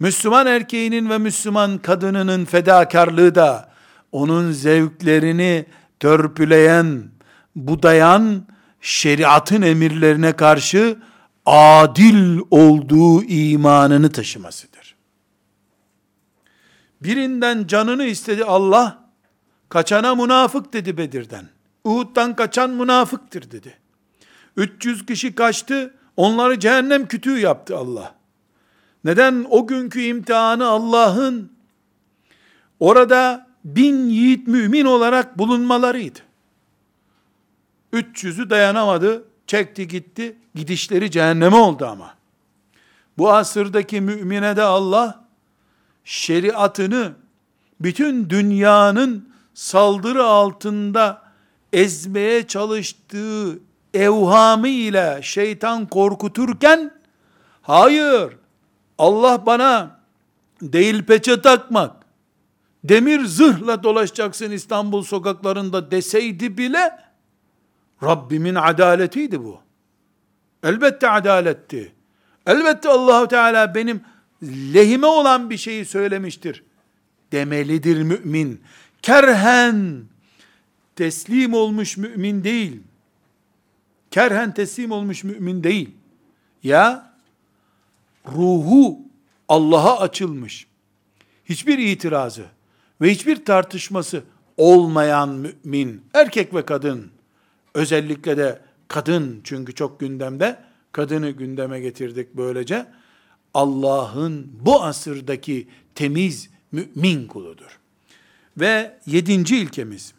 Müslüman 0.00 0.46
erkeğinin 0.46 1.10
ve 1.10 1.18
Müslüman 1.18 1.78
kadınının 1.78 2.44
fedakarlığı 2.44 3.34
da 3.34 3.68
onun 4.12 4.52
zevklerini 4.52 5.66
törpüleyen, 6.00 7.02
budayan 7.56 8.46
şeriatın 8.80 9.62
emirlerine 9.62 10.32
karşı 10.32 10.98
adil 11.46 12.38
olduğu 12.50 13.22
imanını 13.22 14.12
taşımasıdır. 14.12 14.96
Birinden 17.00 17.66
canını 17.66 18.04
istedi 18.04 18.44
Allah, 18.44 19.04
kaçana 19.68 20.14
münafık 20.14 20.72
dedi 20.72 20.96
Bedir'den. 20.96 21.48
Uhud'dan 21.84 22.36
kaçan 22.36 22.70
münafıktır 22.70 23.50
dedi. 23.50 23.81
300 24.56 25.06
kişi 25.06 25.34
kaçtı, 25.34 25.94
onları 26.16 26.60
cehennem 26.60 27.06
kütüğü 27.06 27.38
yaptı 27.38 27.76
Allah. 27.76 28.14
Neden? 29.04 29.46
O 29.50 29.66
günkü 29.66 30.02
imtihanı 30.02 30.66
Allah'ın 30.66 31.52
orada 32.80 33.46
bin 33.64 34.08
yiğit 34.08 34.46
mümin 34.46 34.84
olarak 34.84 35.38
bulunmalarıydı. 35.38 36.18
300'ü 37.92 38.50
dayanamadı, 38.50 39.24
çekti 39.46 39.88
gitti, 39.88 40.36
gidişleri 40.54 41.10
cehenneme 41.10 41.56
oldu 41.56 41.86
ama. 41.86 42.14
Bu 43.18 43.32
asırdaki 43.32 44.00
mümine 44.00 44.56
de 44.56 44.62
Allah, 44.62 45.24
şeriatını 46.04 47.12
bütün 47.80 48.30
dünyanın 48.30 49.32
saldırı 49.54 50.24
altında 50.24 51.22
ezmeye 51.72 52.46
çalıştığı 52.46 53.58
evhamı 53.94 54.68
ile 54.68 55.20
şeytan 55.22 55.86
korkuturken, 55.86 56.90
hayır, 57.62 58.36
Allah 58.98 59.46
bana 59.46 60.00
değil 60.62 61.04
peçe 61.04 61.42
takmak, 61.42 61.96
demir 62.84 63.24
zırhla 63.24 63.82
dolaşacaksın 63.82 64.50
İstanbul 64.50 65.02
sokaklarında 65.02 65.90
deseydi 65.90 66.58
bile, 66.58 66.98
Rabbimin 68.02 68.54
adaletiydi 68.54 69.44
bu. 69.44 69.60
Elbette 70.62 71.10
adaletti. 71.10 71.92
Elbette 72.46 72.88
Allahu 72.88 73.28
Teala 73.28 73.74
benim 73.74 74.00
lehime 74.74 75.06
olan 75.06 75.50
bir 75.50 75.56
şeyi 75.56 75.84
söylemiştir 75.84 76.62
demelidir 77.32 78.02
mümin. 78.02 78.60
Kerhen 79.02 80.02
teslim 80.96 81.54
olmuş 81.54 81.96
mümin 81.96 82.44
değil. 82.44 82.80
Kerhen 84.12 84.54
teslim 84.54 84.90
olmuş 84.90 85.24
mümin 85.24 85.64
değil. 85.64 85.90
Ya 86.62 87.12
ruhu 88.26 89.00
Allah'a 89.48 90.00
açılmış. 90.00 90.66
Hiçbir 91.44 91.78
itirazı 91.78 92.44
ve 93.00 93.10
hiçbir 93.10 93.44
tartışması 93.44 94.22
olmayan 94.56 95.28
mümin, 95.28 96.04
erkek 96.14 96.54
ve 96.54 96.64
kadın, 96.66 97.10
özellikle 97.74 98.36
de 98.36 98.60
kadın 98.88 99.40
çünkü 99.44 99.74
çok 99.74 100.00
gündemde, 100.00 100.58
kadını 100.92 101.30
gündeme 101.30 101.80
getirdik 101.80 102.28
böylece, 102.34 102.86
Allah'ın 103.54 104.52
bu 104.60 104.82
asırdaki 104.82 105.68
temiz 105.94 106.50
mümin 106.72 107.26
kuludur. 107.26 107.78
Ve 108.56 108.98
yedinci 109.06 109.56
ilkemiz, 109.56 110.14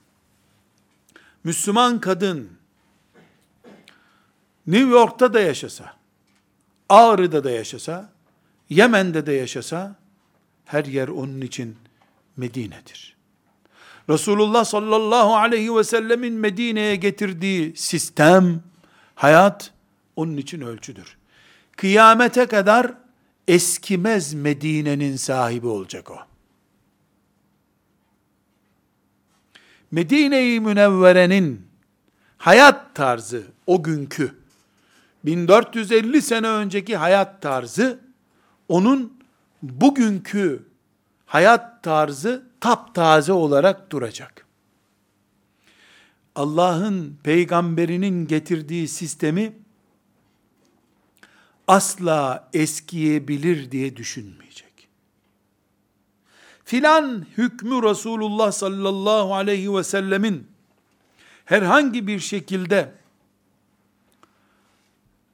Müslüman 1.43 1.99
kadın, 1.99 2.49
New 4.67 4.89
York'ta 4.89 5.33
da 5.33 5.39
yaşasa, 5.39 5.93
Ağrı'da 6.89 7.43
da 7.43 7.51
yaşasa, 7.51 8.13
Yemen'de 8.69 9.25
de 9.25 9.31
yaşasa, 9.31 9.95
her 10.65 10.85
yer 10.85 11.07
onun 11.07 11.41
için 11.41 11.77
Medine'dir. 12.37 13.17
Resulullah 14.09 14.65
sallallahu 14.65 15.35
aleyhi 15.35 15.75
ve 15.75 15.83
sellemin 15.83 16.33
Medine'ye 16.33 16.95
getirdiği 16.95 17.75
sistem, 17.75 18.63
Hayat 19.15 19.71
onun 20.15 20.37
için 20.37 20.61
ölçüdür. 20.61 21.17
Kıyamete 21.77 22.45
kadar 22.45 22.93
eskimez 23.47 24.33
Medine'nin 24.33 25.15
sahibi 25.15 25.67
olacak 25.67 26.11
o. 26.11 26.17
Medine-i 29.91 30.59
Münevvere'nin 30.59 31.67
hayat 32.37 32.95
tarzı 32.95 33.43
o 33.67 33.83
günkü 33.83 34.42
1450 35.25 36.21
sene 36.21 36.47
önceki 36.47 36.97
hayat 36.97 37.41
tarzı 37.41 37.99
onun 38.67 39.13
bugünkü 39.61 40.65
hayat 41.25 41.83
tarzı 41.83 42.47
taptaze 42.59 43.33
olarak 43.33 43.91
duracak. 43.91 44.45
Allah'ın 46.35 47.17
peygamberinin 47.23 48.27
getirdiği 48.27 48.87
sistemi 48.87 49.53
asla 51.67 52.49
eskiyebilir 52.53 53.71
diye 53.71 53.95
düşünmeyecek. 53.95 54.87
Filan 56.65 57.25
hükmü 57.37 57.83
Resulullah 57.83 58.51
sallallahu 58.51 59.35
aleyhi 59.35 59.75
ve 59.75 59.83
sellemin 59.83 60.47
herhangi 61.45 62.07
bir 62.07 62.19
şekilde 62.19 62.93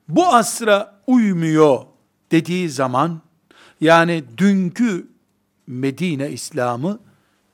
bu 0.09 0.27
asra 0.27 1.01
uymuyor 1.07 1.85
dediği 2.31 2.69
zaman 2.69 3.21
yani 3.81 4.23
dünkü 4.37 5.07
Medine 5.67 6.29
İslamı 6.29 6.99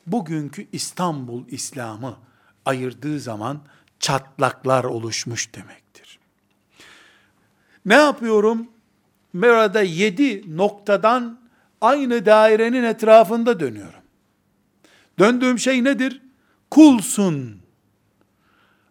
bugünkü 0.08 0.68
İstanbul 0.72 1.44
İslamı 1.48 2.18
ayırdığı 2.66 3.20
zaman 3.20 3.62
çatlaklar 4.00 4.84
oluşmuş 4.84 5.56
demektir. 5.56 6.20
Ne 7.86 7.94
yapıyorum? 7.94 8.68
Merada 9.34 9.82
yedi 9.82 10.58
noktadan 10.58 11.40
aynı 11.82 12.26
dairenin 12.26 12.84
etrafında 12.84 13.60
dönüyorum. 13.60 14.00
Döndüğüm 15.20 15.60
şey 15.60 15.84
nedir? 15.84 16.22
Kulsun. 16.72 17.65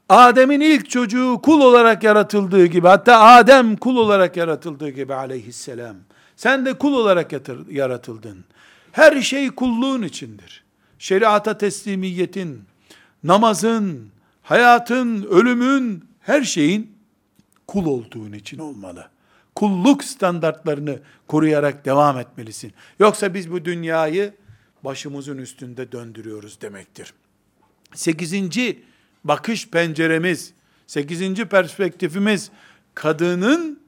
Adem'in 0.08 0.60
ilk 0.60 0.90
çocuğu 0.90 1.40
kul 1.42 1.60
olarak 1.60 2.02
yaratıldığı 2.02 2.66
gibi, 2.66 2.86
hatta 2.86 3.20
Adem 3.20 3.76
kul 3.76 3.96
olarak 3.96 4.36
yaratıldığı 4.36 4.90
gibi 4.90 5.14
aleyhisselam. 5.14 5.96
Sen 6.36 6.66
de 6.66 6.72
kul 6.78 6.92
olarak 6.94 7.32
yaratıldın. 7.70 8.44
Her 8.92 9.20
şey 9.20 9.50
kulluğun 9.50 10.02
içindir. 10.02 10.64
Şeriata 10.98 11.58
teslimiyetin, 11.58 12.62
namazın, 13.24 14.08
hayatın, 14.42 15.22
ölümün, 15.22 16.04
her 16.20 16.42
şeyin 16.42 16.96
kul 17.66 17.86
olduğun 17.86 18.32
için 18.32 18.58
olmalı. 18.58 19.08
Kulluk 19.54 20.04
standartlarını 20.04 20.98
koruyarak 21.28 21.84
devam 21.84 22.18
etmelisin. 22.18 22.72
Yoksa 22.98 23.34
biz 23.34 23.52
bu 23.52 23.64
dünyayı 23.64 24.34
başımızın 24.84 25.38
üstünde 25.38 25.92
döndürüyoruz 25.92 26.60
demektir. 26.60 27.14
Sekizinci 27.94 28.82
bakış 29.24 29.68
penceremiz, 29.68 30.52
sekizinci 30.86 31.44
perspektifimiz, 31.44 32.50
kadının 32.94 33.80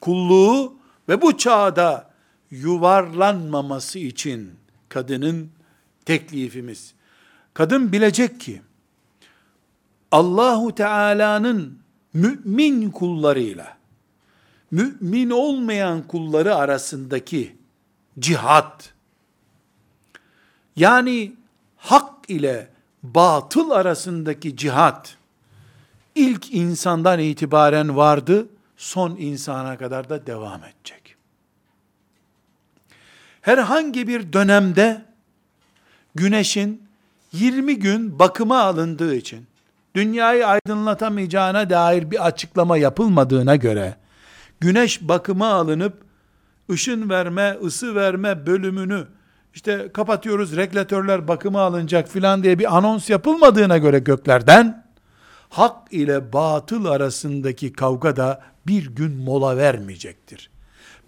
kulluğu 0.00 0.74
ve 1.08 1.22
bu 1.22 1.38
çağda 1.38 2.10
yuvarlanmaması 2.50 3.98
için 3.98 4.50
kadının 4.88 5.50
teklifimiz. 6.04 6.94
Kadın 7.54 7.92
bilecek 7.92 8.40
ki, 8.40 8.62
Allahu 10.12 10.74
Teala'nın 10.74 11.78
mümin 12.14 12.90
kullarıyla 12.90 13.76
mümin 14.70 15.30
olmayan 15.30 16.02
kulları 16.02 16.54
arasındaki 16.54 17.56
cihat 18.18 18.94
yani 20.76 21.32
hak 21.76 22.30
ile 22.30 22.68
batıl 23.14 23.70
arasındaki 23.70 24.56
cihat 24.56 25.16
ilk 26.14 26.54
insandan 26.54 27.18
itibaren 27.18 27.96
vardı, 27.96 28.48
son 28.76 29.16
insana 29.16 29.78
kadar 29.78 30.08
da 30.08 30.26
devam 30.26 30.60
edecek. 30.64 31.16
Herhangi 33.40 34.08
bir 34.08 34.32
dönemde 34.32 35.04
güneşin 36.14 36.82
20 37.32 37.78
gün 37.78 38.18
bakıma 38.18 38.60
alındığı 38.62 39.14
için 39.14 39.46
dünyayı 39.94 40.46
aydınlatamayacağına 40.46 41.70
dair 41.70 42.10
bir 42.10 42.26
açıklama 42.26 42.76
yapılmadığına 42.76 43.56
göre 43.56 43.96
güneş 44.60 45.00
bakıma 45.02 45.48
alınıp 45.48 46.02
ışın 46.70 47.10
verme, 47.10 47.58
ısı 47.64 47.94
verme 47.94 48.46
bölümünü 48.46 49.06
işte 49.56 49.88
kapatıyoruz, 49.94 50.56
regülatörler 50.56 51.28
bakıma 51.28 51.60
alınacak 51.60 52.08
filan 52.08 52.42
diye 52.42 52.58
bir 52.58 52.76
anons 52.76 53.10
yapılmadığına 53.10 53.78
göre 53.78 53.98
göklerden, 53.98 54.84
hak 55.48 55.92
ile 55.92 56.32
batıl 56.32 56.84
arasındaki 56.84 57.72
kavga 57.72 58.16
da 58.16 58.42
bir 58.66 58.86
gün 58.86 59.16
mola 59.16 59.56
vermeyecektir. 59.56 60.50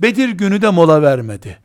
Bedir 0.03 0.29
günü 0.29 0.63
de 0.63 0.71
mola 0.71 1.03
vermedi. 1.03 1.59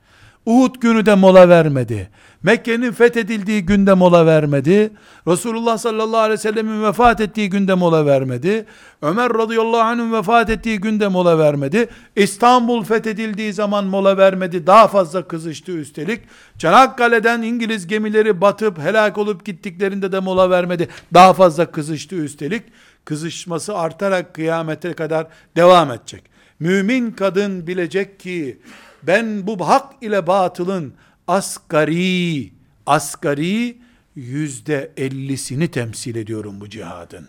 Uhud 0.46 0.76
günü 0.76 1.06
de 1.06 1.16
mola 1.16 1.50
vermedi. 1.50 2.10
Mekke'nin 2.44 2.92
fethedildiği 2.92 3.66
günde 3.66 3.94
mola 3.94 4.26
vermedi. 4.26 4.92
Resulullah 5.28 5.78
sallallahu 5.78 6.18
aleyhi 6.18 6.34
ve 6.34 6.42
sellemin 6.42 6.84
vefat 6.84 7.22
ettiği 7.22 7.50
günde 7.50 7.74
mola 7.74 8.06
vermedi. 8.06 8.66
Ömer 9.02 9.34
radıyallahu 9.34 9.82
anh'ın 9.82 10.14
vefat 10.14 10.50
ettiği 10.50 10.80
günde 10.80 11.08
mola 11.08 11.40
vermedi. 11.40 11.90
İstanbul 12.16 12.84
fethedildiği 12.84 13.54
zaman 13.54 13.86
mola 13.86 14.18
vermedi. 14.18 14.68
Daha 14.68 14.88
fazla 14.88 15.28
kızıştı 15.28 15.72
üstelik. 15.72 16.22
Çanakkale'den 16.58 17.42
İngiliz 17.42 17.88
gemileri 17.88 18.42
batıp 18.42 18.80
helak 18.80 19.18
olup 19.18 19.46
gittiklerinde 19.46 20.12
de 20.12 20.20
mola 20.20 20.50
vermedi. 20.50 20.88
Daha 21.14 21.34
fazla 21.34 21.72
kızıştı 21.72 22.16
üstelik. 22.16 22.64
Kızışması 23.06 23.78
artarak 23.78 24.34
kıyamete 24.34 24.94
kadar 24.94 25.28
devam 25.56 25.92
edecek. 25.92 26.24
Mümin 26.60 27.12
kadın 27.12 27.68
bilecek 27.68 28.20
ki 28.20 28.58
ben 29.08 29.48
bu 29.48 29.68
hak 29.68 30.04
ile 30.04 30.28
batılın 30.28 30.94
asgari, 31.28 32.52
asgari 32.86 33.78
yüzde 34.16 34.92
ellisini 34.98 35.68
temsil 35.68 36.16
ediyorum 36.16 36.62
bu 36.62 36.70
cihadın. 36.70 37.28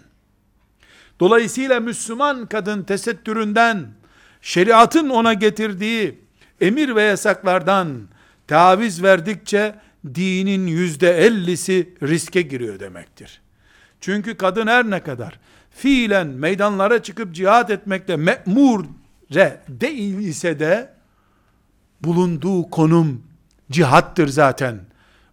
Dolayısıyla 1.20 1.80
Müslüman 1.80 2.46
kadın 2.46 2.82
tesettüründen, 2.82 3.86
şeriatın 4.42 5.08
ona 5.08 5.34
getirdiği 5.34 6.18
emir 6.60 6.96
ve 6.96 7.02
yasaklardan 7.02 8.08
taviz 8.46 9.02
verdikçe 9.02 9.74
dinin 10.14 10.66
yüzde 10.66 11.18
ellisi 11.18 11.94
riske 12.02 12.42
giriyor 12.42 12.80
demektir. 12.80 13.40
Çünkü 14.00 14.36
kadın 14.36 14.66
her 14.66 14.90
ne 14.90 15.02
kadar 15.02 15.40
fiilen 15.70 16.26
meydanlara 16.26 17.02
çıkıp 17.02 17.34
cihat 17.34 17.70
etmekle 17.70 18.16
me'mur 18.16 18.84
değil 19.68 20.18
ise 20.18 20.58
de 20.58 20.93
bulunduğu 22.04 22.70
konum 22.70 23.22
cihattır 23.70 24.28
zaten. 24.28 24.80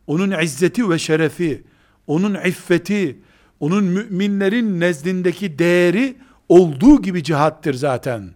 Onun 0.08 0.42
izzeti 0.42 0.90
ve 0.90 1.00
şerefi, 1.00 1.64
onun 2.08 2.36
iffeti, 2.36 3.20
onun 3.60 3.84
müminlerin 3.84 4.80
nezdindeki 4.80 5.60
değeri 5.60 6.18
olduğu 6.50 7.02
gibi 7.02 7.24
cihattır 7.24 7.74
zaten. 7.74 8.30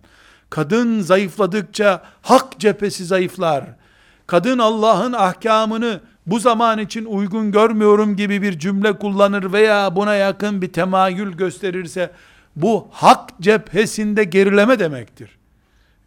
Kadın 0.50 1.00
zayıfladıkça 1.00 2.04
hak 2.22 2.60
cephesi 2.60 3.06
zayıflar. 3.06 3.64
Kadın 4.28 4.60
Allah'ın 4.60 5.14
ahkamını 5.14 6.02
bu 6.26 6.40
zaman 6.40 6.80
için 6.80 7.06
uygun 7.06 7.52
görmüyorum 7.52 8.16
gibi 8.16 8.42
bir 8.42 8.60
cümle 8.60 8.98
kullanır 8.98 9.54
veya 9.54 9.96
buna 9.96 10.16
yakın 10.16 10.62
bir 10.62 10.74
temayül 10.74 11.34
gösterirse 11.34 12.12
bu 12.56 12.88
hak 12.92 13.30
cephesinde 13.42 14.24
gerileme 14.24 14.80
demektir. 14.80 15.30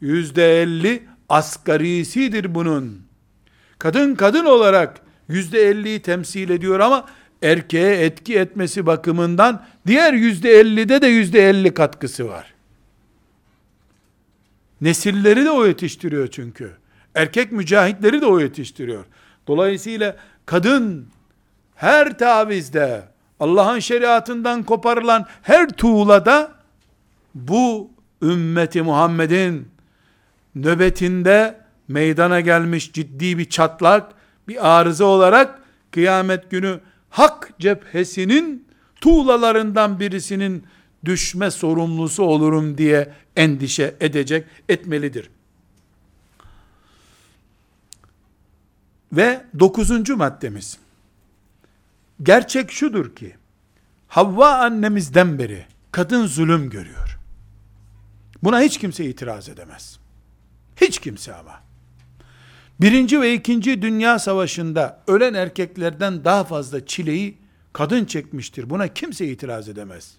Yüzde 0.00 0.62
elli 0.62 1.02
asgarisidir 1.28 2.54
bunun. 2.54 3.02
Kadın 3.78 4.14
kadın 4.14 4.44
olarak 4.44 5.00
yüzde 5.28 5.68
elliyi 5.68 6.02
temsil 6.02 6.50
ediyor 6.50 6.80
ama 6.80 7.04
erkeğe 7.42 8.04
etki 8.04 8.38
etmesi 8.38 8.86
bakımından 8.86 9.66
diğer 9.86 10.12
yüzde 10.12 10.50
ellide 10.50 11.02
de 11.02 11.06
yüzde 11.06 11.48
elli 11.48 11.74
katkısı 11.74 12.28
var. 12.28 12.54
Nesilleri 14.80 15.44
de 15.44 15.50
o 15.50 15.66
yetiştiriyor 15.66 16.28
çünkü. 16.28 16.72
Erkek 17.14 17.52
mücahitleri 17.52 18.20
de 18.20 18.26
o 18.26 18.40
yetiştiriyor. 18.40 19.04
Dolayısıyla 19.46 20.16
kadın 20.46 21.06
her 21.74 22.18
tavizde 22.18 23.02
Allah'ın 23.40 23.78
şeriatından 23.78 24.62
koparılan 24.62 25.26
her 25.42 25.68
tuğlada 25.68 26.52
bu 27.34 27.90
ümmeti 28.22 28.82
Muhammed'in 28.82 29.68
nöbetinde 30.62 31.60
meydana 31.88 32.40
gelmiş 32.40 32.92
ciddi 32.92 33.38
bir 33.38 33.44
çatlak, 33.44 34.12
bir 34.48 34.78
arıza 34.78 35.04
olarak 35.04 35.62
kıyamet 35.90 36.50
günü 36.50 36.80
hak 37.10 37.52
cephesinin 37.58 38.68
tuğlalarından 39.00 40.00
birisinin 40.00 40.64
düşme 41.04 41.50
sorumlusu 41.50 42.22
olurum 42.22 42.78
diye 42.78 43.12
endişe 43.36 43.94
edecek, 44.00 44.46
etmelidir. 44.68 45.30
Ve 49.12 49.44
dokuzuncu 49.58 50.16
maddemiz. 50.16 50.78
Gerçek 52.22 52.72
şudur 52.72 53.16
ki, 53.16 53.34
Havva 54.08 54.54
annemizden 54.54 55.38
beri 55.38 55.66
kadın 55.92 56.26
zulüm 56.26 56.70
görüyor. 56.70 57.18
Buna 58.42 58.60
hiç 58.60 58.78
kimse 58.78 59.04
itiraz 59.04 59.48
edemez. 59.48 59.98
Hiç 60.80 60.98
kimse 60.98 61.34
ama. 61.34 61.60
Birinci 62.80 63.20
ve 63.20 63.34
ikinci 63.34 63.82
dünya 63.82 64.18
savaşında 64.18 65.02
ölen 65.06 65.34
erkeklerden 65.34 66.24
daha 66.24 66.44
fazla 66.44 66.86
çileyi 66.86 67.38
kadın 67.72 68.04
çekmiştir. 68.04 68.70
Buna 68.70 68.88
kimse 68.88 69.26
itiraz 69.26 69.68
edemez. 69.68 70.14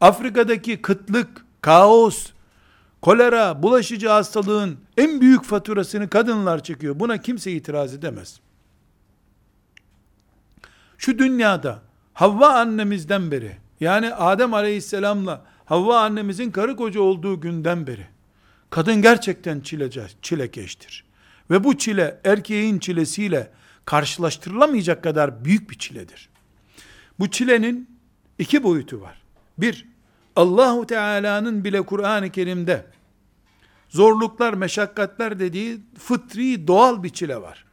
Afrika'daki 0.00 0.82
kıtlık, 0.82 1.44
kaos, 1.60 2.26
kolera, 3.02 3.62
bulaşıcı 3.62 4.08
hastalığın 4.08 4.78
en 4.96 5.20
büyük 5.20 5.44
faturasını 5.44 6.08
kadınlar 6.08 6.62
çekiyor. 6.62 7.00
Buna 7.00 7.18
kimse 7.18 7.52
itiraz 7.52 7.94
edemez. 7.94 8.40
Şu 10.98 11.18
dünyada 11.18 11.82
Havva 12.14 12.48
annemizden 12.48 13.30
beri, 13.30 13.56
yani 13.80 14.14
Adem 14.14 14.54
aleyhisselamla 14.54 15.44
Havva 15.64 16.00
annemizin 16.00 16.50
karı 16.50 16.76
koca 16.76 17.00
olduğu 17.00 17.40
günden 17.40 17.86
beri, 17.86 18.06
kadın 18.72 19.02
gerçekten 19.02 19.60
çilece, 19.60 20.06
çilekeştir. 20.22 21.04
Ve 21.50 21.64
bu 21.64 21.78
çile 21.78 22.20
erkeğin 22.24 22.78
çilesiyle 22.78 23.50
karşılaştırılamayacak 23.84 25.04
kadar 25.04 25.44
büyük 25.44 25.70
bir 25.70 25.78
çiledir. 25.78 26.28
Bu 27.18 27.30
çilenin 27.30 27.98
iki 28.38 28.62
boyutu 28.62 29.00
var. 29.00 29.22
Bir, 29.58 29.86
Allahu 30.36 30.86
Teala'nın 30.86 31.64
bile 31.64 31.82
Kur'an-ı 31.82 32.30
Kerim'de 32.30 32.86
zorluklar, 33.88 34.54
meşakkatler 34.54 35.38
dediği 35.38 35.80
fıtri, 35.98 36.66
doğal 36.66 37.02
bir 37.02 37.10
çile 37.10 37.36
var. 37.36 37.64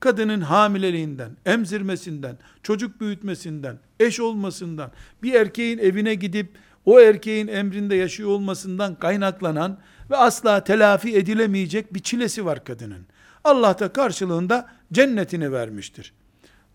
Kadının 0.00 0.40
hamileliğinden, 0.40 1.36
emzirmesinden, 1.46 2.38
çocuk 2.62 3.00
büyütmesinden, 3.00 3.78
eş 4.00 4.20
olmasından, 4.20 4.92
bir 5.22 5.34
erkeğin 5.34 5.78
evine 5.78 6.14
gidip 6.14 6.48
o 6.84 7.00
erkeğin 7.00 7.48
emrinde 7.48 7.94
yaşıyor 7.94 8.28
olmasından 8.28 8.94
kaynaklanan 8.94 9.78
ve 10.10 10.16
asla 10.16 10.64
telafi 10.64 11.16
edilemeyecek 11.16 11.94
bir 11.94 12.00
çilesi 12.00 12.44
var 12.44 12.64
kadının. 12.64 13.06
Allah 13.44 13.78
da 13.78 13.92
karşılığında 13.92 14.68
cennetini 14.92 15.52
vermiştir. 15.52 16.14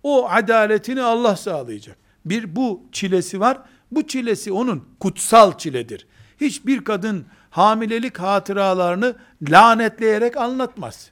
O 0.04 0.30
adaletini 0.30 1.02
Allah 1.02 1.36
sağlayacak. 1.36 1.98
Bir 2.26 2.56
bu 2.56 2.84
çilesi 2.92 3.40
var. 3.40 3.58
Bu 3.92 4.08
çilesi 4.08 4.52
onun 4.52 4.88
kutsal 5.00 5.58
çiledir. 5.58 6.08
Hiçbir 6.42 6.84
kadın 6.84 7.26
hamilelik 7.50 8.20
hatıralarını 8.20 9.16
lanetleyerek 9.50 10.38
anlatmaz. 10.38 11.12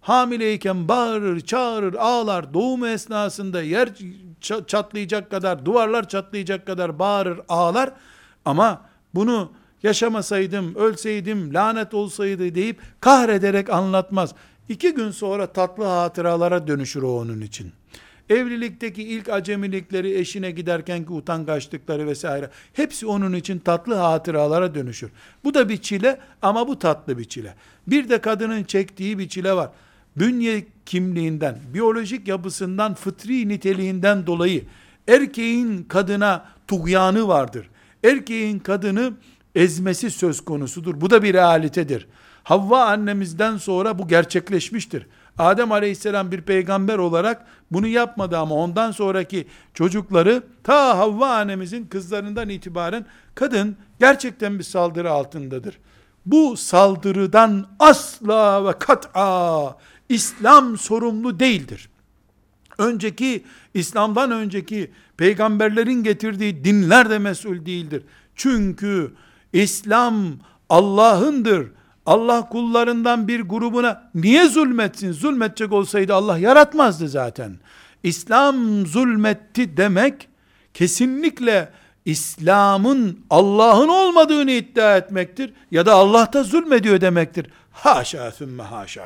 Hamileyken 0.00 0.88
bağırır, 0.88 1.40
çağırır, 1.40 1.94
ağlar, 1.94 2.54
doğum 2.54 2.84
esnasında 2.84 3.62
yer 3.62 3.88
çatlayacak 4.66 5.30
kadar, 5.30 5.66
duvarlar 5.66 6.08
çatlayacak 6.08 6.66
kadar 6.66 6.98
bağırır, 6.98 7.40
ağlar. 7.48 7.92
Ama 8.44 8.82
bunu 9.14 9.52
yaşamasaydım, 9.82 10.74
ölseydim, 10.74 11.54
lanet 11.54 11.94
olsaydı 11.94 12.54
deyip 12.54 12.80
kahrederek 13.00 13.70
anlatmaz. 13.70 14.34
İki 14.68 14.94
gün 14.94 15.10
sonra 15.10 15.46
tatlı 15.46 15.84
hatıralara 15.84 16.66
dönüşür 16.66 17.02
o 17.02 17.18
onun 17.18 17.40
için. 17.40 17.72
Evlilikteki 18.30 19.02
ilk 19.02 19.28
acemilikleri, 19.28 20.18
eşine 20.18 20.50
giderkenki 20.50 21.12
utangaçlıkları 21.12 22.06
vesaire, 22.06 22.50
hepsi 22.72 23.06
onun 23.06 23.32
için 23.32 23.58
tatlı 23.58 23.94
hatıralara 23.94 24.74
dönüşür. 24.74 25.10
Bu 25.44 25.54
da 25.54 25.68
bir 25.68 25.76
çile 25.76 26.18
ama 26.42 26.68
bu 26.68 26.78
tatlı 26.78 27.18
bir 27.18 27.24
çile. 27.24 27.54
Bir 27.86 28.08
de 28.08 28.20
kadının 28.20 28.64
çektiği 28.64 29.18
bir 29.18 29.28
çile 29.28 29.52
var. 29.52 29.70
Bünye 30.16 30.66
kimliğinden, 30.86 31.58
biyolojik 31.74 32.28
yapısından, 32.28 32.94
fıtri 32.94 33.48
niteliğinden 33.48 34.26
dolayı 34.26 34.64
erkeğin 35.08 35.82
kadına 35.82 36.44
tuğyanı 36.68 37.28
vardır. 37.28 37.70
Erkeğin 38.04 38.58
kadını 38.58 39.12
ezmesi 39.54 40.10
söz 40.10 40.40
konusudur. 40.40 41.00
Bu 41.00 41.10
da 41.10 41.22
bir 41.22 41.34
realitedir. 41.34 42.06
Havva 42.44 42.84
annemizden 42.84 43.56
sonra 43.56 43.98
bu 43.98 44.08
gerçekleşmiştir. 44.08 45.06
Adem 45.38 45.72
aleyhisselam 45.72 46.32
bir 46.32 46.42
peygamber 46.42 46.98
olarak 46.98 47.46
bunu 47.70 47.86
yapmadı 47.86 48.38
ama 48.38 48.54
ondan 48.54 48.90
sonraki 48.90 49.46
çocukları 49.74 50.42
ta 50.64 50.98
Havva 50.98 51.36
annemizin 51.36 51.86
kızlarından 51.86 52.48
itibaren 52.48 53.06
kadın 53.34 53.76
gerçekten 54.00 54.58
bir 54.58 54.64
saldırı 54.64 55.10
altındadır. 55.10 55.78
Bu 56.26 56.56
saldırıdan 56.56 57.66
asla 57.78 58.68
ve 58.68 58.78
kat'a 58.78 59.76
İslam 60.08 60.78
sorumlu 60.78 61.40
değildir. 61.40 61.88
Önceki 62.78 63.44
İslam'dan 63.74 64.30
önceki 64.30 64.90
peygamberlerin 65.16 66.02
getirdiği 66.02 66.64
dinler 66.64 67.10
de 67.10 67.18
mesul 67.18 67.66
değildir. 67.66 68.04
Çünkü 68.36 69.12
İslam 69.52 70.24
Allah'ındır. 70.68 71.68
Allah 72.06 72.48
kullarından 72.48 73.28
bir 73.28 73.40
grubuna 73.40 74.10
niye 74.14 74.48
zulmetsin? 74.48 75.12
Zulmetecek 75.12 75.72
olsaydı 75.72 76.14
Allah 76.14 76.38
yaratmazdı 76.38 77.08
zaten. 77.08 77.58
İslam 78.02 78.86
zulmetti 78.86 79.76
demek 79.76 80.28
kesinlikle 80.74 81.72
İslam'ın 82.04 83.20
Allah'ın 83.30 83.88
olmadığını 83.88 84.50
iddia 84.50 84.96
etmektir. 84.96 85.52
Ya 85.70 85.86
da 85.86 85.94
Allah 85.94 86.32
da 86.32 86.42
zulmediyor 86.42 87.00
demektir. 87.00 87.46
Haşa 87.72 88.30
sümme 88.30 88.62
haşa. 88.62 89.04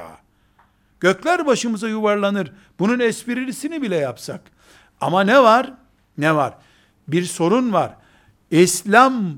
Gökler 1.00 1.46
başımıza 1.46 1.88
yuvarlanır. 1.88 2.52
Bunun 2.78 3.00
esprilisini 3.00 3.82
bile 3.82 3.96
yapsak. 3.96 4.40
Ama 5.00 5.20
ne 5.20 5.42
var? 5.42 5.72
Ne 6.18 6.34
var? 6.34 6.54
Bir 7.08 7.24
sorun 7.24 7.72
var. 7.72 7.96
İslam 8.50 9.34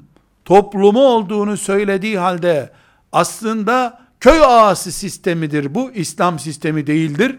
toplumu 0.49 1.01
olduğunu 1.01 1.57
söylediği 1.57 2.19
halde 2.19 2.71
aslında 3.13 4.01
köy 4.21 4.41
ağası 4.45 4.93
sistemidir 4.93 5.75
bu, 5.75 5.91
İslam 5.91 6.39
sistemi 6.39 6.87
değildir. 6.87 7.37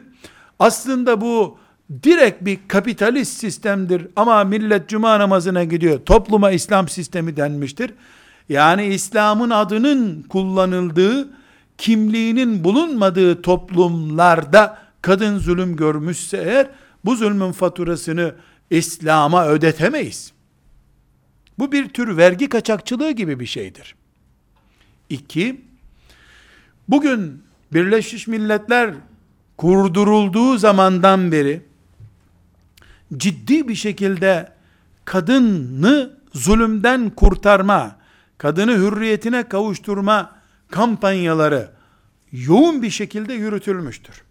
Aslında 0.60 1.22
bu 1.22 1.57
direkt 2.03 2.45
bir 2.45 2.60
kapitalist 2.68 3.39
sistemdir 3.39 4.07
ama 4.16 4.43
millet 4.43 4.89
cuma 4.89 5.20
namazına 5.20 5.64
gidiyor. 5.64 5.99
Topluma 6.05 6.51
İslam 6.51 6.89
sistemi 6.89 7.38
denmiştir. 7.38 7.93
Yani 8.49 8.86
İslam'ın 8.86 9.49
adının 9.49 10.24
kullanıldığı, 10.24 11.30
kimliğinin 11.78 12.64
bulunmadığı 12.64 13.41
toplumlarda 13.41 14.78
kadın 15.01 15.38
zulüm 15.38 15.76
görmüşse 15.76 16.38
eğer, 16.38 16.68
bu 17.05 17.16
zulmün 17.16 17.51
faturasını 17.51 18.34
İslam'a 18.70 19.47
ödetemeyiz. 19.47 20.38
Bu 21.60 21.72
bir 21.72 21.89
tür 21.89 22.18
vergi 22.18 22.49
kaçakçılığı 22.49 23.12
gibi 23.12 23.39
bir 23.39 23.45
şeydir. 23.45 23.95
İki, 25.10 25.62
bugün 26.88 27.43
Birleşmiş 27.74 28.28
Milletler 28.28 28.93
kurdurulduğu 29.57 30.57
zamandan 30.57 31.32
beri 31.32 31.62
ciddi 33.18 33.68
bir 33.68 33.76
şekilde 33.76 34.51
kadını 35.05 36.18
zulümden 36.34 37.10
kurtarma, 37.10 37.95
kadını 38.38 38.72
hürriyetine 38.72 39.43
kavuşturma 39.43 40.36
kampanyaları 40.72 41.72
yoğun 42.32 42.82
bir 42.82 42.89
şekilde 42.89 43.34
yürütülmüştür. 43.34 44.24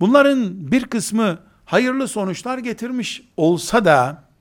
Bunların 0.00 0.72
bir 0.72 0.84
kısmı 0.84 1.38
hayırlı 1.64 2.08
sonuçlar 2.08 2.58
getirmiş 2.58 3.22
olsa 3.36 3.84
da 3.84 4.31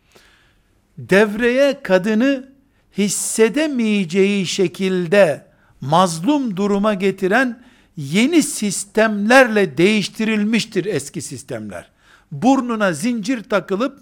devreye 0.97 1.83
kadını 1.83 2.51
hissedemeyeceği 2.97 4.45
şekilde 4.45 5.45
mazlum 5.81 6.57
duruma 6.57 6.93
getiren 6.93 7.63
yeni 7.97 8.43
sistemlerle 8.43 9.77
değiştirilmiştir 9.77 10.85
eski 10.85 11.21
sistemler. 11.21 11.91
Burnuna 12.31 12.93
zincir 12.93 13.43
takılıp 13.43 13.99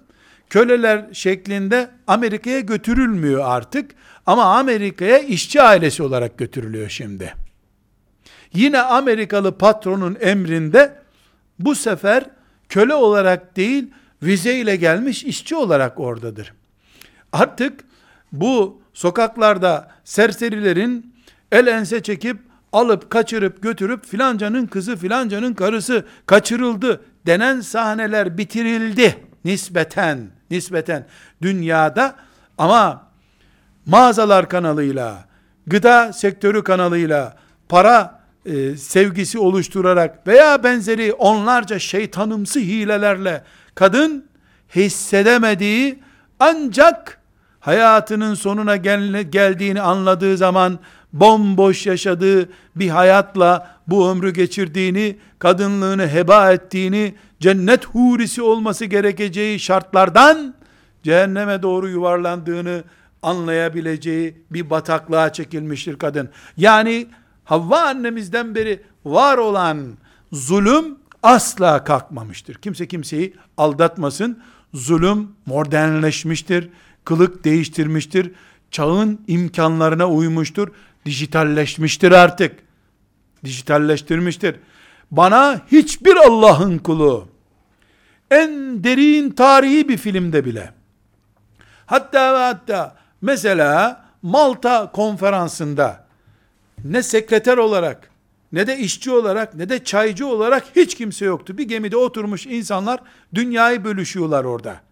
köleler 0.49 1.05
şeklinde 1.13 1.89
Amerika'ya 2.07 2.59
götürülmüyor 2.59 3.43
artık 3.45 3.91
ama 4.25 4.43
Amerika'ya 4.43 5.17
işçi 5.17 5.61
ailesi 5.61 6.03
olarak 6.03 6.37
götürülüyor 6.37 6.89
şimdi. 6.89 7.33
Yine 8.53 8.81
Amerikalı 8.81 9.57
patronun 9.57 10.17
emrinde 10.21 10.95
bu 11.59 11.75
sefer 11.75 12.25
köle 12.69 12.93
olarak 12.93 13.57
değil 13.57 13.87
vize 14.23 14.55
ile 14.55 14.75
gelmiş 14.75 15.23
işçi 15.23 15.55
olarak 15.55 15.99
oradadır. 15.99 16.53
Artık 17.33 17.79
bu 18.31 18.81
sokaklarda 18.93 19.91
serserilerin 20.03 21.15
el 21.51 21.67
ense 21.67 22.03
çekip 22.03 22.37
alıp 22.73 23.09
kaçırıp 23.09 23.63
götürüp 23.63 24.05
filancanın 24.05 24.65
kızı 24.65 24.95
filancanın 24.95 25.53
karısı 25.53 26.05
kaçırıldı 26.25 27.01
denen 27.25 27.61
sahneler 27.61 28.37
bitirildi 28.37 29.15
nispeten 29.45 30.27
nispeten 30.51 31.07
dünyada. 31.41 32.15
Ama 32.57 33.07
mağazalar 33.85 34.49
kanalıyla, 34.49 35.25
gıda 35.67 36.13
sektörü 36.13 36.63
kanalıyla, 36.63 37.37
para 37.69 38.19
e, 38.45 38.75
sevgisi 38.75 39.39
oluşturarak 39.39 40.27
veya 40.27 40.63
benzeri 40.63 41.13
onlarca 41.13 41.79
şeytanımsı 41.79 42.59
hilelerle 42.59 43.43
kadın 43.75 44.25
hissedemediği 44.75 45.99
ancak 46.39 47.18
hayatının 47.69 48.33
sonuna 48.33 48.75
gel 48.75 49.21
geldiğini 49.21 49.81
anladığı 49.81 50.37
zaman 50.37 50.79
bomboş 51.13 51.85
yaşadığı 51.85 52.49
bir 52.75 52.89
hayatla 52.89 53.75
bu 53.87 54.09
ömrü 54.09 54.33
geçirdiğini, 54.33 55.17
kadınlığını 55.39 56.07
heba 56.07 56.51
ettiğini, 56.51 57.15
cennet 57.39 57.85
hurisi 57.85 58.41
olması 58.41 58.85
gerekeceği 58.85 59.59
şartlardan 59.59 60.53
cehenneme 61.03 61.61
doğru 61.61 61.89
yuvarlandığını 61.89 62.83
anlayabileceği 63.21 64.43
bir 64.51 64.69
bataklığa 64.69 65.33
çekilmiştir 65.33 65.97
kadın. 65.97 66.29
Yani 66.57 67.07
Havva 67.49 67.79
annemizden 67.79 68.55
beri 68.55 68.81
var 69.05 69.37
olan 69.37 69.97
zulüm 70.31 70.97
asla 71.23 71.83
kalkmamıştır. 71.83 72.55
Kimse 72.55 72.87
kimseyi 72.87 73.33
aldatmasın. 73.57 74.39
Zulüm 74.73 75.27
modernleşmiştir. 75.45 76.69
Kılık 77.09 77.43
değiştirmiştir. 77.43 78.31
Çağın 78.71 79.21
imkanlarına 79.27 80.09
uymuştur. 80.09 80.67
Dijitalleşmiştir 81.05 82.11
artık. 82.11 82.59
Dijitalleştirmiştir. 83.43 84.55
Bana 85.11 85.61
hiçbir 85.71 86.15
Allah'ın 86.15 86.77
kulu 86.77 87.27
en 88.31 88.83
derin 88.83 89.29
tarihi 89.29 89.89
bir 89.89 89.97
filmde 89.97 90.45
bile 90.45 90.73
hatta 91.85 92.33
ve 92.33 92.37
hatta 92.37 92.95
mesela 93.21 94.05
Malta 94.21 94.91
konferansında 94.91 96.07
ne 96.83 97.03
sekreter 97.03 97.57
olarak 97.57 98.09
ne 98.51 98.67
de 98.67 98.77
işçi 98.77 99.11
olarak 99.11 99.55
ne 99.55 99.69
de 99.69 99.83
çaycı 99.83 100.27
olarak 100.27 100.63
hiç 100.75 100.95
kimse 100.95 101.25
yoktu. 101.25 101.57
Bir 101.57 101.67
gemide 101.67 101.97
oturmuş 101.97 102.45
insanlar 102.45 102.99
dünyayı 103.35 103.83
bölüşüyorlar 103.83 104.43
orada. 104.43 104.88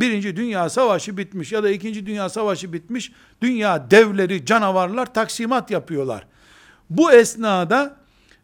Birinci 0.00 0.36
Dünya 0.36 0.70
Savaşı 0.70 1.16
bitmiş 1.16 1.52
ya 1.52 1.62
da 1.62 1.70
ikinci 1.70 2.06
Dünya 2.06 2.28
Savaşı 2.28 2.72
bitmiş. 2.72 3.12
Dünya 3.42 3.90
devleri, 3.90 4.46
canavarlar 4.46 5.14
taksimat 5.14 5.70
yapıyorlar. 5.70 6.26
Bu 6.90 7.12
esnada 7.12 7.96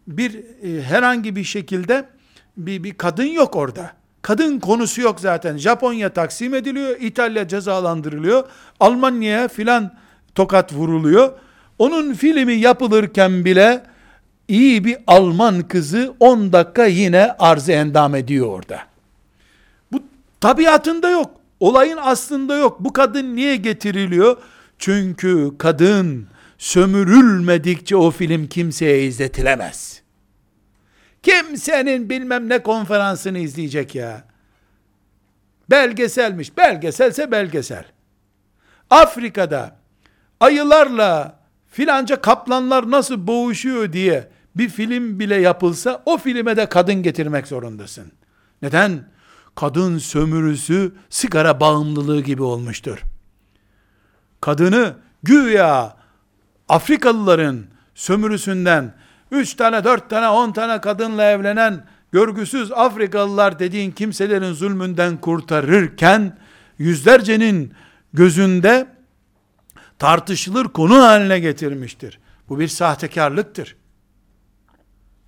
bir 0.07 0.35
e, 0.63 0.83
herhangi 0.83 1.37
bir 1.37 1.45
şekilde 1.45 2.05
bir, 2.57 2.85
bir 2.85 2.95
kadın 2.95 3.25
yok 3.25 3.57
orada. 3.57 3.93
Kadın 4.23 4.59
konusu 4.61 5.01
yok 5.01 5.21
zaten. 5.21 5.57
Japonya 5.57 6.09
taksim 6.09 6.55
ediliyor, 6.55 6.97
İtalya 7.01 7.49
cezalandırılıyor, 7.49 8.49
Almanya'ya 8.81 9.49
filan 9.49 9.95
tokat 10.35 10.73
vuruluyor. 10.73 11.33
Onun 11.79 12.15
filmi 12.15 12.55
yapılırken 12.55 13.45
bile 13.45 13.83
iyi 14.49 14.85
bir 14.85 14.97
Alman 15.07 15.69
kızı 15.69 16.15
10 16.21 16.53
dakika 16.53 16.87
yine 16.87 17.33
arzı 17.39 17.73
endam 17.73 18.15
ediyor 18.15 18.47
orada. 18.47 18.81
Bu 19.93 20.03
tabiatında 20.41 21.11
yok. 21.11 21.44
Olayın 21.65 21.99
aslında 22.03 22.57
yok. 22.57 22.81
Bu 22.81 22.93
kadın 22.93 23.37
niye 23.37 23.57
getiriliyor? 23.57 24.37
Çünkü 24.79 25.53
kadın 25.59 26.27
sömürülmedikçe 26.59 27.97
o 27.97 28.11
film 28.11 28.47
kimseye 28.47 29.05
izletilemez. 29.07 30.03
Kimsenin 31.23 32.11
bilmem 32.11 32.49
ne 32.49 32.63
konferansını 32.63 33.39
izleyecek 33.39 33.95
ya. 33.95 34.25
Belgeselmiş. 35.71 36.57
Belgeselse 36.57 37.31
belgesel. 37.31 37.85
Afrika'da 38.91 39.77
ayılarla 40.41 41.39
filanca 41.71 42.21
kaplanlar 42.21 42.91
nasıl 42.91 43.27
boğuşuyor 43.27 43.93
diye 43.93 44.29
bir 44.57 44.69
film 44.69 45.19
bile 45.19 45.37
yapılsa 45.37 46.03
o 46.07 46.19
filme 46.19 46.57
de 46.57 46.67
kadın 46.67 47.03
getirmek 47.03 47.47
zorundasın. 47.47 48.13
Neden? 48.63 49.14
Kadın 49.55 49.99
sömürüsü 49.99 50.93
sigara 51.11 51.61
bağımlılığı 51.61 52.21
gibi 52.21 52.43
olmuştur. 52.43 52.99
Kadını 54.41 54.97
güya 55.23 55.97
Afrikalıların 56.69 57.65
sömürüsünden 57.95 58.95
3 59.31 59.55
tane, 59.55 59.85
4 59.85 60.11
tane, 60.11 60.29
10 60.29 60.53
tane 60.53 60.81
kadınla 60.81 61.25
evlenen 61.25 61.85
görgüsüz 62.13 62.73
Afrikalılar 62.73 63.59
dediğin 63.59 63.91
kimselerin 63.91 64.53
zulmünden 64.53 65.17
kurtarırken 65.17 66.39
yüzlercenin 66.79 67.75
gözünde 68.13 68.87
tartışılır 69.99 70.65
konu 70.65 71.03
haline 71.03 71.41
getirmiştir. 71.41 72.19
Bu 72.49 72.59
bir 72.59 72.69
sahtekarlıktır. 72.69 73.77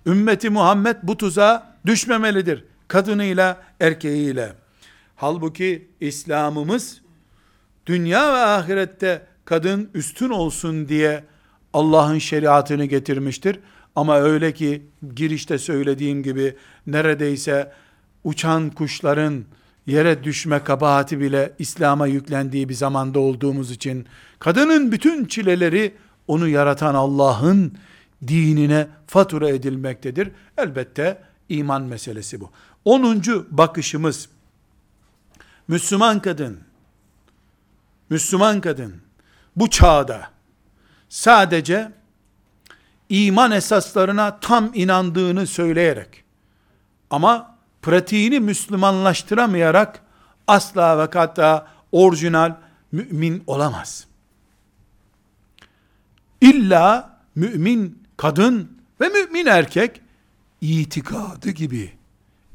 Ümmeti 0.05 0.49
Muhammed 0.49 0.95
bu 1.03 1.17
tuzağa 1.17 1.77
düşmemelidir. 1.85 2.63
Kadınıyla, 2.87 3.61
erkeğiyle. 3.79 4.53
Halbuki 5.15 5.87
İslam'ımız 6.01 7.01
dünya 7.85 8.33
ve 8.33 8.37
ahirette 8.37 9.25
kadın 9.45 9.89
üstün 9.93 10.29
olsun 10.29 10.87
diye 10.89 11.23
Allah'ın 11.73 12.17
şeriatını 12.17 12.85
getirmiştir. 12.85 13.59
Ama 13.95 14.19
öyle 14.19 14.53
ki 14.53 14.81
girişte 15.15 15.57
söylediğim 15.57 16.23
gibi 16.23 16.55
neredeyse 16.87 17.71
uçan 18.23 18.69
kuşların 18.69 19.45
yere 19.87 20.23
düşme 20.23 20.63
kabahati 20.63 21.19
bile 21.19 21.53
İslam'a 21.59 22.07
yüklendiği 22.07 22.69
bir 22.69 22.73
zamanda 22.73 23.19
olduğumuz 23.19 23.71
için 23.71 24.05
kadının 24.39 24.91
bütün 24.91 25.25
çileleri 25.25 25.93
onu 26.27 26.47
yaratan 26.47 26.95
Allah'ın 26.95 27.73
dinine 28.27 28.87
fatura 29.07 29.49
edilmektedir. 29.49 30.31
Elbette 30.57 31.21
iman 31.49 31.83
meselesi 31.83 32.41
bu. 32.41 32.49
Onuncu 32.87 33.47
bakışımız 33.51 34.29
Müslüman 35.67 36.21
kadın 36.21 36.59
Müslüman 38.09 38.61
kadın 38.61 39.01
bu 39.55 39.69
çağda 39.69 40.29
sadece 41.09 41.91
iman 43.09 43.51
esaslarına 43.51 44.39
tam 44.39 44.71
inandığını 44.73 45.47
söyleyerek 45.47 46.23
ama 47.09 47.57
pratiğini 47.81 48.39
Müslümanlaştıramayarak 48.39 50.01
asla 50.47 50.97
ve 50.97 51.19
hatta 51.19 51.67
orijinal 51.91 52.55
mümin 52.91 53.43
olamaz. 53.47 54.07
İlla 56.41 57.17
mümin 57.35 58.03
kadın 58.17 58.77
ve 59.01 59.09
mümin 59.09 59.45
erkek 59.45 60.01
itikadı 60.61 61.49
gibi, 61.49 61.96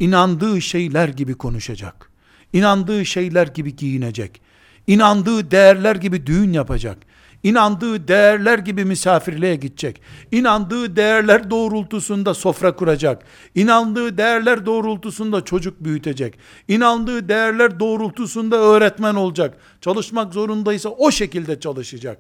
inandığı 0.02 0.60
şeyler 0.60 1.08
gibi 1.08 1.34
konuşacak. 1.34 2.10
İnandığı 2.52 3.06
şeyler 3.06 3.46
gibi 3.46 3.76
giyinecek. 3.76 4.40
İnandığı 4.86 5.50
değerler 5.50 5.96
gibi 5.96 6.26
düğün 6.26 6.52
yapacak 6.52 6.98
inandığı 7.42 8.08
değerler 8.08 8.58
gibi 8.58 8.84
misafirliğe 8.84 9.56
gidecek. 9.56 10.00
İnandığı 10.32 10.96
değerler 10.96 11.50
doğrultusunda 11.50 12.34
sofra 12.34 12.76
kuracak. 12.76 13.22
İnandığı 13.54 14.18
değerler 14.18 14.66
doğrultusunda 14.66 15.44
çocuk 15.44 15.84
büyütecek. 15.84 16.38
İnandığı 16.68 17.28
değerler 17.28 17.80
doğrultusunda 17.80 18.56
öğretmen 18.56 19.14
olacak. 19.14 19.58
Çalışmak 19.80 20.34
zorundaysa 20.34 20.88
o 20.88 21.10
şekilde 21.10 21.60
çalışacak. 21.60 22.18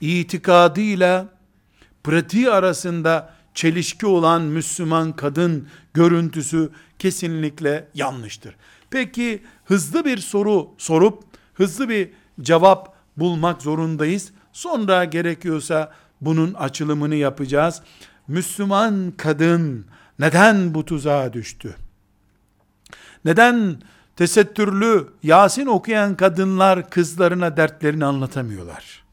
İtikadıyla 0.00 1.28
pratiği 2.04 2.50
arasında 2.50 3.34
çelişki 3.54 4.06
olan 4.06 4.42
Müslüman 4.42 5.12
kadın 5.12 5.68
görüntüsü 5.94 6.70
kesinlikle 6.98 7.88
yanlıştır. 7.94 8.56
Peki 8.90 9.42
hızlı 9.64 10.04
bir 10.04 10.18
soru 10.18 10.70
sorup 10.78 11.24
hızlı 11.54 11.88
bir 11.88 12.10
cevap 12.40 12.94
bulmak 13.16 13.62
zorundayız. 13.62 14.32
Sonra 14.52 15.04
gerekiyorsa 15.04 15.92
bunun 16.20 16.54
açılımını 16.54 17.14
yapacağız. 17.14 17.82
Müslüman 18.28 19.12
kadın 19.16 19.86
neden 20.18 20.74
bu 20.74 20.84
tuzağa 20.84 21.32
düştü? 21.32 21.76
Neden 23.24 23.76
tesettürlü 24.16 25.08
Yasin 25.22 25.66
okuyan 25.66 26.16
kadınlar 26.16 26.90
kızlarına 26.90 27.56
dertlerini 27.56 28.04
anlatamıyorlar? 28.04 29.04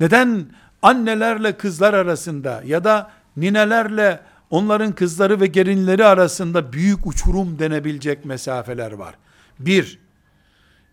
Neden 0.00 0.46
annelerle 0.82 1.56
kızlar 1.56 1.94
arasında 1.94 2.62
ya 2.64 2.84
da 2.84 3.10
ninelerle 3.36 4.20
onların 4.50 4.92
kızları 4.92 5.40
ve 5.40 5.46
gelinleri 5.46 6.04
arasında 6.04 6.72
büyük 6.72 7.06
uçurum 7.06 7.58
denebilecek 7.58 8.24
mesafeler 8.24 8.92
var? 8.92 9.14
Bir, 9.58 9.98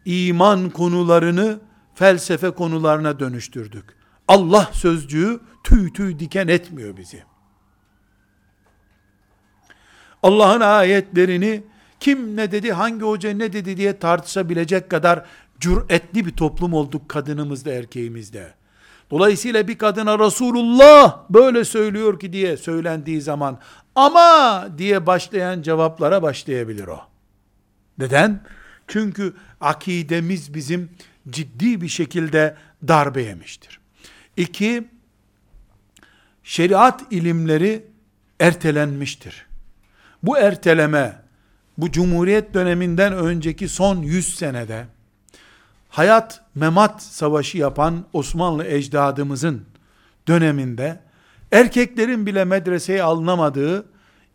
iman 0.05 0.69
konularını 0.69 1.59
felsefe 1.95 2.51
konularına 2.51 3.19
dönüştürdük. 3.19 3.85
Allah 4.27 4.69
sözcüğü 4.73 5.39
tüy 5.63 5.93
tüy 5.93 6.19
diken 6.19 6.47
etmiyor 6.47 6.97
bizi. 6.97 7.23
Allah'ın 10.23 10.61
ayetlerini 10.61 11.63
kim 11.99 12.35
ne 12.35 12.51
dedi, 12.51 12.71
hangi 12.71 13.05
hoca 13.05 13.33
ne 13.33 13.53
dedi 13.53 13.77
diye 13.77 13.99
tartışabilecek 13.99 14.89
kadar 14.89 15.25
cüretli 15.59 16.25
bir 16.25 16.31
toplum 16.31 16.73
olduk 16.73 17.09
kadınımızda 17.09 17.71
erkeğimizde. 17.71 18.53
Dolayısıyla 19.11 19.67
bir 19.67 19.77
kadına 19.77 20.19
Resulullah 20.19 21.19
böyle 21.29 21.65
söylüyor 21.65 22.19
ki 22.19 22.33
diye 22.33 22.57
söylendiği 22.57 23.21
zaman 23.21 23.59
ama 23.95 24.67
diye 24.77 25.05
başlayan 25.05 25.61
cevaplara 25.61 26.21
başlayabilir 26.21 26.87
o. 26.87 26.99
Neden? 27.97 28.43
Çünkü 28.87 29.33
akidemiz 29.61 30.53
bizim 30.53 30.89
ciddi 31.29 31.81
bir 31.81 31.87
şekilde 31.87 32.55
darbe 32.87 33.21
yemiştir. 33.21 33.79
İki, 34.37 34.87
şeriat 36.43 37.03
ilimleri 37.11 37.85
ertelenmiştir. 38.39 39.45
Bu 40.23 40.37
erteleme, 40.37 41.21
bu 41.77 41.91
Cumhuriyet 41.91 42.53
döneminden 42.53 43.13
önceki 43.13 43.67
son 43.67 44.01
100 44.01 44.35
senede, 44.35 44.85
hayat 45.93 46.41
memat 46.55 47.01
savaşı 47.01 47.57
yapan 47.57 48.05
Osmanlı 48.13 48.65
ecdadımızın 48.65 49.61
döneminde, 50.27 50.99
erkeklerin 51.51 52.25
bile 52.25 52.45
medreseye 52.45 53.03
alınamadığı 53.03 53.85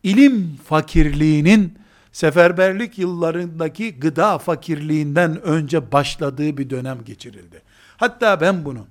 ilim 0.02 0.58
fakirliğinin 0.64 1.78
seferberlik 2.12 2.98
yıllarındaki 2.98 4.00
gıda 4.00 4.38
fakirliğinden 4.38 5.42
önce 5.42 5.92
başladığı 5.92 6.56
bir 6.56 6.70
dönem 6.70 7.04
geçirildi. 7.04 7.62
Hatta 7.96 8.40
ben 8.40 8.64
bunu 8.64 8.86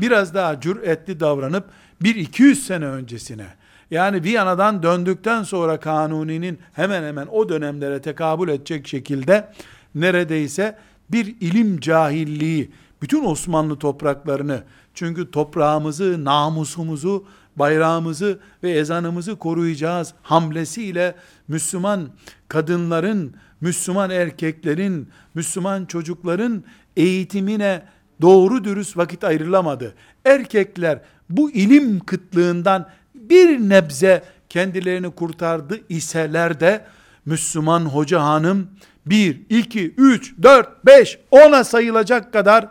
biraz 0.00 0.34
daha 0.34 0.60
cüretli 0.60 1.20
davranıp 1.20 1.64
bir 2.02 2.14
200 2.14 2.66
sene 2.66 2.86
öncesine 2.86 3.46
yani 3.90 4.22
Viyana'dan 4.22 4.82
döndükten 4.82 5.42
sonra 5.42 5.80
Kanuni'nin 5.80 6.58
hemen 6.72 7.02
hemen 7.02 7.26
o 7.26 7.48
dönemlere 7.48 8.00
tekabül 8.02 8.48
edecek 8.48 8.88
şekilde 8.88 9.52
neredeyse 9.94 10.78
bir 11.12 11.36
ilim 11.40 11.80
cahilliği 11.80 12.70
bütün 13.02 13.24
Osmanlı 13.24 13.78
topraklarını 13.78 14.62
çünkü 14.94 15.30
toprağımızı, 15.30 16.24
namusumuzu, 16.24 17.24
bayrağımızı 17.56 18.38
ve 18.62 18.70
ezanımızı 18.70 19.36
koruyacağız 19.36 20.14
hamlesiyle 20.22 21.14
Müslüman 21.48 22.08
kadınların, 22.48 23.34
Müslüman 23.60 24.10
erkeklerin, 24.10 25.08
Müslüman 25.34 25.84
çocukların 25.84 26.64
eğitimine 26.96 27.82
doğru 28.20 28.64
dürüst 28.64 28.96
vakit 28.96 29.24
ayrılamadı. 29.24 29.94
Erkekler 30.24 31.00
bu 31.30 31.50
ilim 31.50 32.00
kıtlığından 32.00 32.88
bir 33.14 33.58
nebze 33.58 34.22
kendilerini 34.48 35.10
kurtardı 35.10 35.80
iseler 35.88 36.60
de 36.60 36.84
Müslüman 37.26 37.80
hoca 37.80 38.22
hanım 38.22 38.68
1, 39.06 39.42
2, 39.48 39.94
3, 39.96 40.34
4, 40.42 40.86
5, 40.86 41.18
10'a 41.32 41.64
sayılacak 41.64 42.32
kadar 42.32 42.68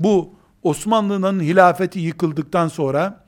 bu 0.00 0.34
Osmanlı'nın 0.62 1.40
hilafeti 1.40 2.00
yıkıldıktan 2.00 2.68
sonra 2.68 3.24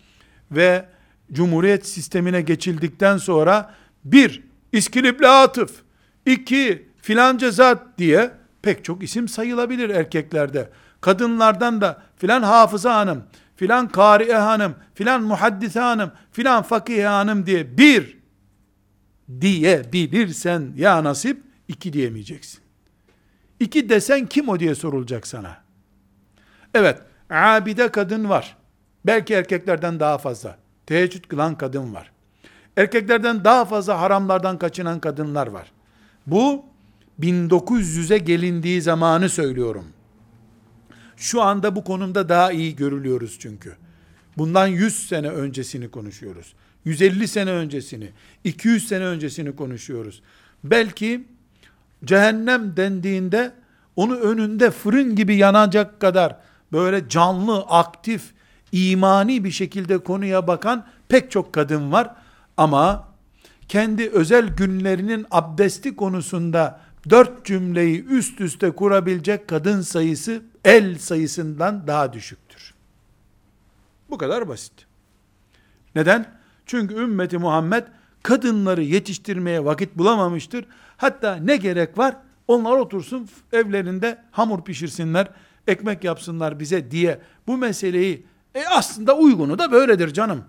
ve 0.50 0.84
Cumhuriyet 1.32 1.86
sistemine 1.86 2.40
geçildikten 2.40 3.16
sonra 3.16 3.74
bir 4.04 4.42
İskilipli 4.72 5.28
Atıf, 5.28 5.82
iki 6.26 6.88
filanca 7.02 7.50
zat 7.50 7.82
diye 7.98 8.30
pek 8.62 8.84
çok 8.84 9.02
isim 9.02 9.28
sayılabilir 9.28 9.90
erkeklerde. 9.90 10.70
Kadınlardan 11.00 11.80
da 11.80 12.02
filan 12.16 12.42
hafıza 12.42 12.94
hanım, 12.94 13.24
filan 13.56 13.88
kariye 13.88 14.36
hanım, 14.36 14.74
filan 14.94 15.22
muhaddise 15.22 15.80
hanım, 15.80 16.12
filan 16.32 16.62
fakih 16.62 17.06
hanım 17.06 17.46
diye 17.46 17.78
bir 17.78 18.18
diyebilirsen 19.40 20.72
ya 20.76 21.04
nasip 21.04 21.43
iki 21.68 21.92
diyemeyeceksin. 21.92 22.60
İki 23.60 23.88
desen 23.88 24.26
kim 24.26 24.48
o 24.48 24.60
diye 24.60 24.74
sorulacak 24.74 25.26
sana. 25.26 25.56
Evet, 26.74 26.98
abide 27.30 27.88
kadın 27.88 28.28
var. 28.28 28.56
Belki 29.06 29.34
erkeklerden 29.34 30.00
daha 30.00 30.18
fazla. 30.18 30.58
Teheccüd 30.86 31.24
kılan 31.24 31.58
kadın 31.58 31.94
var. 31.94 32.12
Erkeklerden 32.76 33.44
daha 33.44 33.64
fazla 33.64 34.00
haramlardan 34.00 34.58
kaçınan 34.58 35.00
kadınlar 35.00 35.46
var. 35.46 35.72
Bu 36.26 36.64
1900'e 37.20 38.18
gelindiği 38.18 38.82
zamanı 38.82 39.28
söylüyorum. 39.28 39.84
Şu 41.16 41.42
anda 41.42 41.76
bu 41.76 41.84
konumda 41.84 42.28
daha 42.28 42.52
iyi 42.52 42.76
görülüyoruz 42.76 43.36
çünkü. 43.40 43.76
Bundan 44.36 44.66
100 44.66 45.08
sene 45.08 45.28
öncesini 45.28 45.90
konuşuyoruz. 45.90 46.54
150 46.84 47.28
sene 47.28 47.50
öncesini, 47.50 48.10
200 48.44 48.88
sene 48.88 49.04
öncesini 49.04 49.56
konuşuyoruz. 49.56 50.22
Belki 50.64 51.24
cehennem 52.04 52.76
dendiğinde 52.76 53.52
onu 53.96 54.16
önünde 54.16 54.70
fırın 54.70 55.16
gibi 55.16 55.36
yanacak 55.36 56.00
kadar 56.00 56.36
böyle 56.72 57.08
canlı, 57.08 57.58
aktif, 57.58 58.32
imani 58.72 59.44
bir 59.44 59.50
şekilde 59.50 59.98
konuya 59.98 60.46
bakan 60.46 60.86
pek 61.08 61.30
çok 61.30 61.52
kadın 61.52 61.92
var. 61.92 62.14
Ama 62.56 63.08
kendi 63.68 64.08
özel 64.08 64.48
günlerinin 64.48 65.26
abdesti 65.30 65.96
konusunda 65.96 66.80
dört 67.10 67.44
cümleyi 67.44 68.04
üst 68.04 68.40
üste 68.40 68.70
kurabilecek 68.70 69.48
kadın 69.48 69.80
sayısı 69.80 70.42
el 70.64 70.98
sayısından 70.98 71.86
daha 71.86 72.12
düşüktür. 72.12 72.74
Bu 74.10 74.18
kadar 74.18 74.48
basit. 74.48 74.72
Neden? 75.94 76.26
Çünkü 76.66 76.94
ümmeti 76.94 77.38
Muhammed 77.38 77.84
kadınları 78.22 78.82
yetiştirmeye 78.82 79.64
vakit 79.64 79.98
bulamamıştır. 79.98 80.64
Hatta 80.96 81.36
ne 81.36 81.56
gerek 81.56 81.98
var? 81.98 82.16
Onlar 82.48 82.72
otursun 82.72 83.28
evlerinde 83.52 84.18
hamur 84.30 84.64
pişirsinler, 84.64 85.28
ekmek 85.66 86.04
yapsınlar 86.04 86.60
bize 86.60 86.90
diye 86.90 87.20
bu 87.46 87.56
meseleyi 87.56 88.26
e 88.54 88.64
aslında 88.66 89.16
uygunu 89.16 89.58
da 89.58 89.72
böyledir 89.72 90.12
canım 90.12 90.44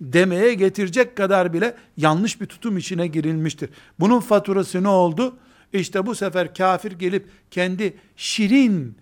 demeye 0.00 0.54
getirecek 0.54 1.16
kadar 1.16 1.52
bile 1.52 1.76
yanlış 1.96 2.40
bir 2.40 2.46
tutum 2.46 2.78
içine 2.78 3.06
girilmiştir. 3.06 3.70
Bunun 4.00 4.20
faturası 4.20 4.82
ne 4.82 4.88
oldu? 4.88 5.36
İşte 5.72 6.06
bu 6.06 6.14
sefer 6.14 6.54
kafir 6.54 6.92
gelip 6.92 7.28
kendi 7.50 7.96
şirin, 8.16 8.96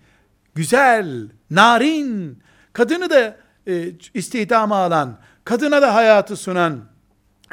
güzel, 0.55 1.29
narin, 1.51 2.39
kadını 2.73 3.11
da 3.11 3.37
e, 3.67 3.93
istihdama 4.15 4.77
alan, 4.77 5.19
kadına 5.45 5.83
da 5.83 5.95
hayatı 5.95 6.37
sunan, 6.37 6.81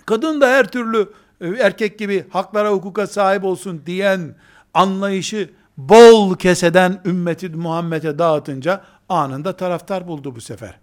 kadın 0.05 0.41
da 0.41 0.47
her 0.47 0.71
türlü 0.71 1.09
erkek 1.41 1.99
gibi 1.99 2.25
haklara 2.29 2.71
hukuka 2.71 3.07
sahip 3.07 3.43
olsun 3.43 3.81
diyen 3.85 4.35
anlayışı 4.73 5.49
bol 5.77 6.35
keseden 6.35 7.01
ümmeti 7.05 7.49
Muhammed'e 7.49 8.19
dağıtınca 8.19 8.83
anında 9.09 9.57
taraftar 9.57 10.07
buldu 10.07 10.35
bu 10.35 10.41
sefer. 10.41 10.79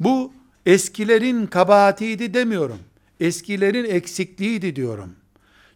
Bu 0.00 0.32
eskilerin 0.66 1.46
kabahatiydi 1.46 2.34
demiyorum. 2.34 2.78
Eskilerin 3.20 3.84
eksikliğiydi 3.84 4.76
diyorum. 4.76 5.12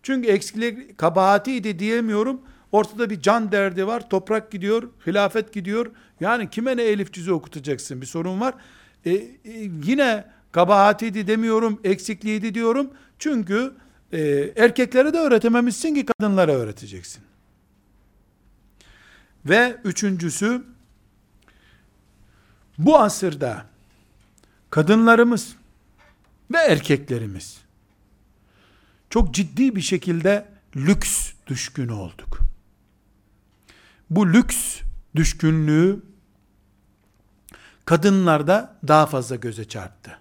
Çünkü 0.02 0.28
eksiklik 0.28 0.98
kabahatiydi 0.98 1.78
diyemiyorum. 1.78 2.40
Ortada 2.72 3.10
bir 3.10 3.20
can 3.20 3.52
derdi 3.52 3.86
var. 3.86 4.10
Toprak 4.10 4.52
gidiyor, 4.52 4.82
hilafet 5.06 5.52
gidiyor. 5.52 5.86
Yani 6.20 6.50
kime 6.50 6.76
ne 6.76 6.82
elif 6.82 7.12
cüzü 7.12 7.32
okutacaksın? 7.32 8.00
Bir 8.00 8.06
sorun 8.06 8.40
var. 8.40 8.54
E, 9.04 9.10
e, 9.10 9.30
yine 9.84 10.24
kabahatiydi 10.52 11.26
demiyorum, 11.26 11.80
eksikliğiydi 11.84 12.54
diyorum. 12.54 12.90
Çünkü 13.18 13.72
e, 14.12 14.52
erkeklere 14.56 15.12
de 15.12 15.18
öğretememişsin 15.18 15.94
ki 15.94 16.06
kadınlara 16.06 16.52
öğreteceksin. 16.52 17.22
Ve 19.44 19.76
üçüncüsü, 19.84 20.64
bu 22.78 22.98
asırda 22.98 23.66
kadınlarımız 24.70 25.56
ve 26.52 26.58
erkeklerimiz 26.58 27.58
çok 29.10 29.34
ciddi 29.34 29.76
bir 29.76 29.80
şekilde 29.80 30.48
lüks 30.76 31.32
düşkünü 31.46 31.92
olduk. 31.92 32.38
Bu 34.10 34.32
lüks 34.32 34.80
düşkünlüğü 35.16 36.02
kadınlarda 37.84 38.76
daha 38.88 39.06
fazla 39.06 39.36
göze 39.36 39.64
çarptı. 39.64 40.18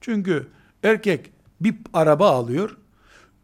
Çünkü 0.00 0.48
erkek 0.82 1.30
bir 1.60 1.74
araba 1.92 2.30
alıyor, 2.30 2.76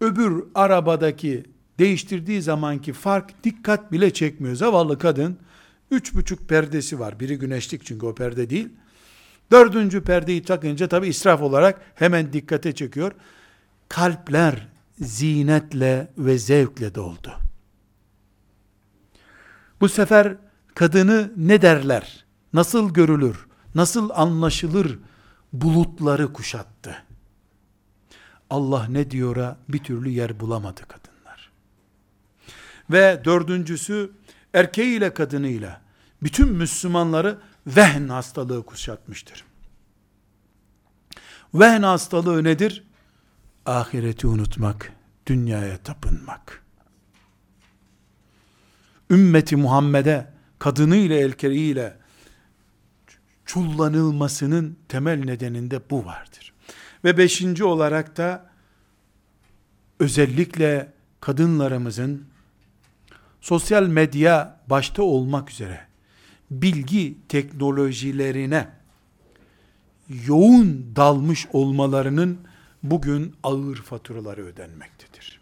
öbür 0.00 0.44
arabadaki 0.54 1.44
değiştirdiği 1.78 2.42
zamanki 2.42 2.92
fark 2.92 3.44
dikkat 3.44 3.92
bile 3.92 4.12
çekmiyor. 4.12 4.56
Zavallı 4.56 4.98
kadın 4.98 5.38
üç 5.90 6.14
buçuk 6.14 6.48
perdesi 6.48 7.00
var. 7.00 7.20
Biri 7.20 7.38
güneşlik 7.38 7.84
çünkü 7.84 8.06
o 8.06 8.14
perde 8.14 8.50
değil. 8.50 8.68
Dördüncü 9.50 10.02
perdeyi 10.02 10.42
takınca 10.42 10.88
tabi 10.88 11.08
israf 11.08 11.42
olarak 11.42 11.80
hemen 11.94 12.32
dikkate 12.32 12.74
çekiyor. 12.74 13.12
Kalpler 13.88 14.68
zinetle 14.98 16.12
ve 16.18 16.38
zevkle 16.38 16.94
doldu. 16.94 17.32
Bu 19.80 19.88
sefer 19.88 20.36
kadını 20.74 21.32
ne 21.36 21.62
derler, 21.62 22.24
nasıl 22.52 22.94
görülür, 22.94 23.46
nasıl 23.74 24.10
anlaşılır 24.10 24.98
bulutları 25.52 26.32
kuşattı. 26.32 26.96
Allah 28.50 28.86
ne 28.88 29.10
diyora 29.10 29.56
bir 29.68 29.78
türlü 29.78 30.08
yer 30.08 30.40
bulamadı 30.40 30.80
kadınlar. 30.88 31.50
Ve 32.90 33.22
dördüncüsü 33.24 34.12
erkeğiyle 34.54 35.14
kadınıyla 35.14 35.80
bütün 36.22 36.48
Müslümanları 36.48 37.38
vehn 37.66 38.08
hastalığı 38.08 38.66
kuşatmıştır. 38.66 39.44
Vehn 41.54 41.82
hastalığı 41.82 42.44
nedir? 42.44 42.84
Ahireti 43.66 44.26
unutmak, 44.26 44.92
dünyaya 45.26 45.78
tapınmak. 45.78 46.64
Ümmeti 49.10 49.56
Muhammed'e 49.56 50.32
kadınıyla 50.58 51.16
erkeğiyle 51.16 51.96
çullanılmasının 53.44 54.78
temel 54.88 55.24
nedeninde 55.24 55.90
bu 55.90 56.04
vardır. 56.04 56.49
Ve 57.04 57.18
beşinci 57.18 57.64
olarak 57.64 58.16
da 58.16 58.50
özellikle 59.98 60.92
kadınlarımızın 61.20 62.24
sosyal 63.40 63.86
medya 63.86 64.60
başta 64.66 65.02
olmak 65.02 65.50
üzere 65.50 65.86
bilgi 66.50 67.16
teknolojilerine 67.28 68.68
yoğun 70.26 70.92
dalmış 70.96 71.46
olmalarının 71.52 72.38
bugün 72.82 73.34
ağır 73.42 73.76
faturaları 73.76 74.44
ödenmektedir. 74.46 75.40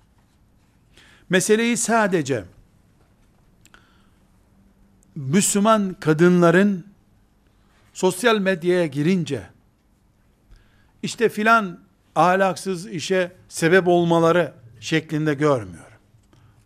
Meseleyi 1.31 1.77
sadece 1.77 2.45
Müslüman 5.15 5.97
kadınların 6.01 6.87
sosyal 7.95 8.39
medyaya 8.39 8.87
girince 8.87 9.43
işte 11.03 11.29
filan 11.29 11.79
ahlaksız 12.15 12.87
işe 12.87 13.33
sebep 13.49 13.89
olmaları 13.89 14.53
şeklinde 14.81 15.35
görmüyorum. 15.35 15.99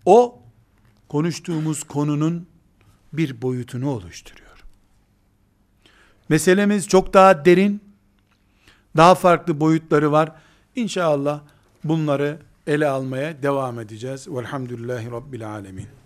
O 0.04 0.38
konuştuğumuz 1.08 1.82
konunun 1.84 2.46
bir 3.12 3.42
boyutunu 3.42 3.90
oluşturuyor. 3.90 4.64
Meselemiz 6.28 6.88
çok 6.88 7.14
daha 7.14 7.44
derin, 7.44 7.80
daha 8.96 9.14
farklı 9.14 9.60
boyutları 9.60 10.12
var. 10.12 10.32
İnşallah 10.76 11.40
bunları 11.84 12.38
ele 12.66 12.88
almaya 12.88 13.42
devam 13.42 13.80
edeceğiz. 13.80 14.28
Velhamdülillahi 14.28 15.10
Rabbil 15.10 15.48
Alemin. 15.48 15.88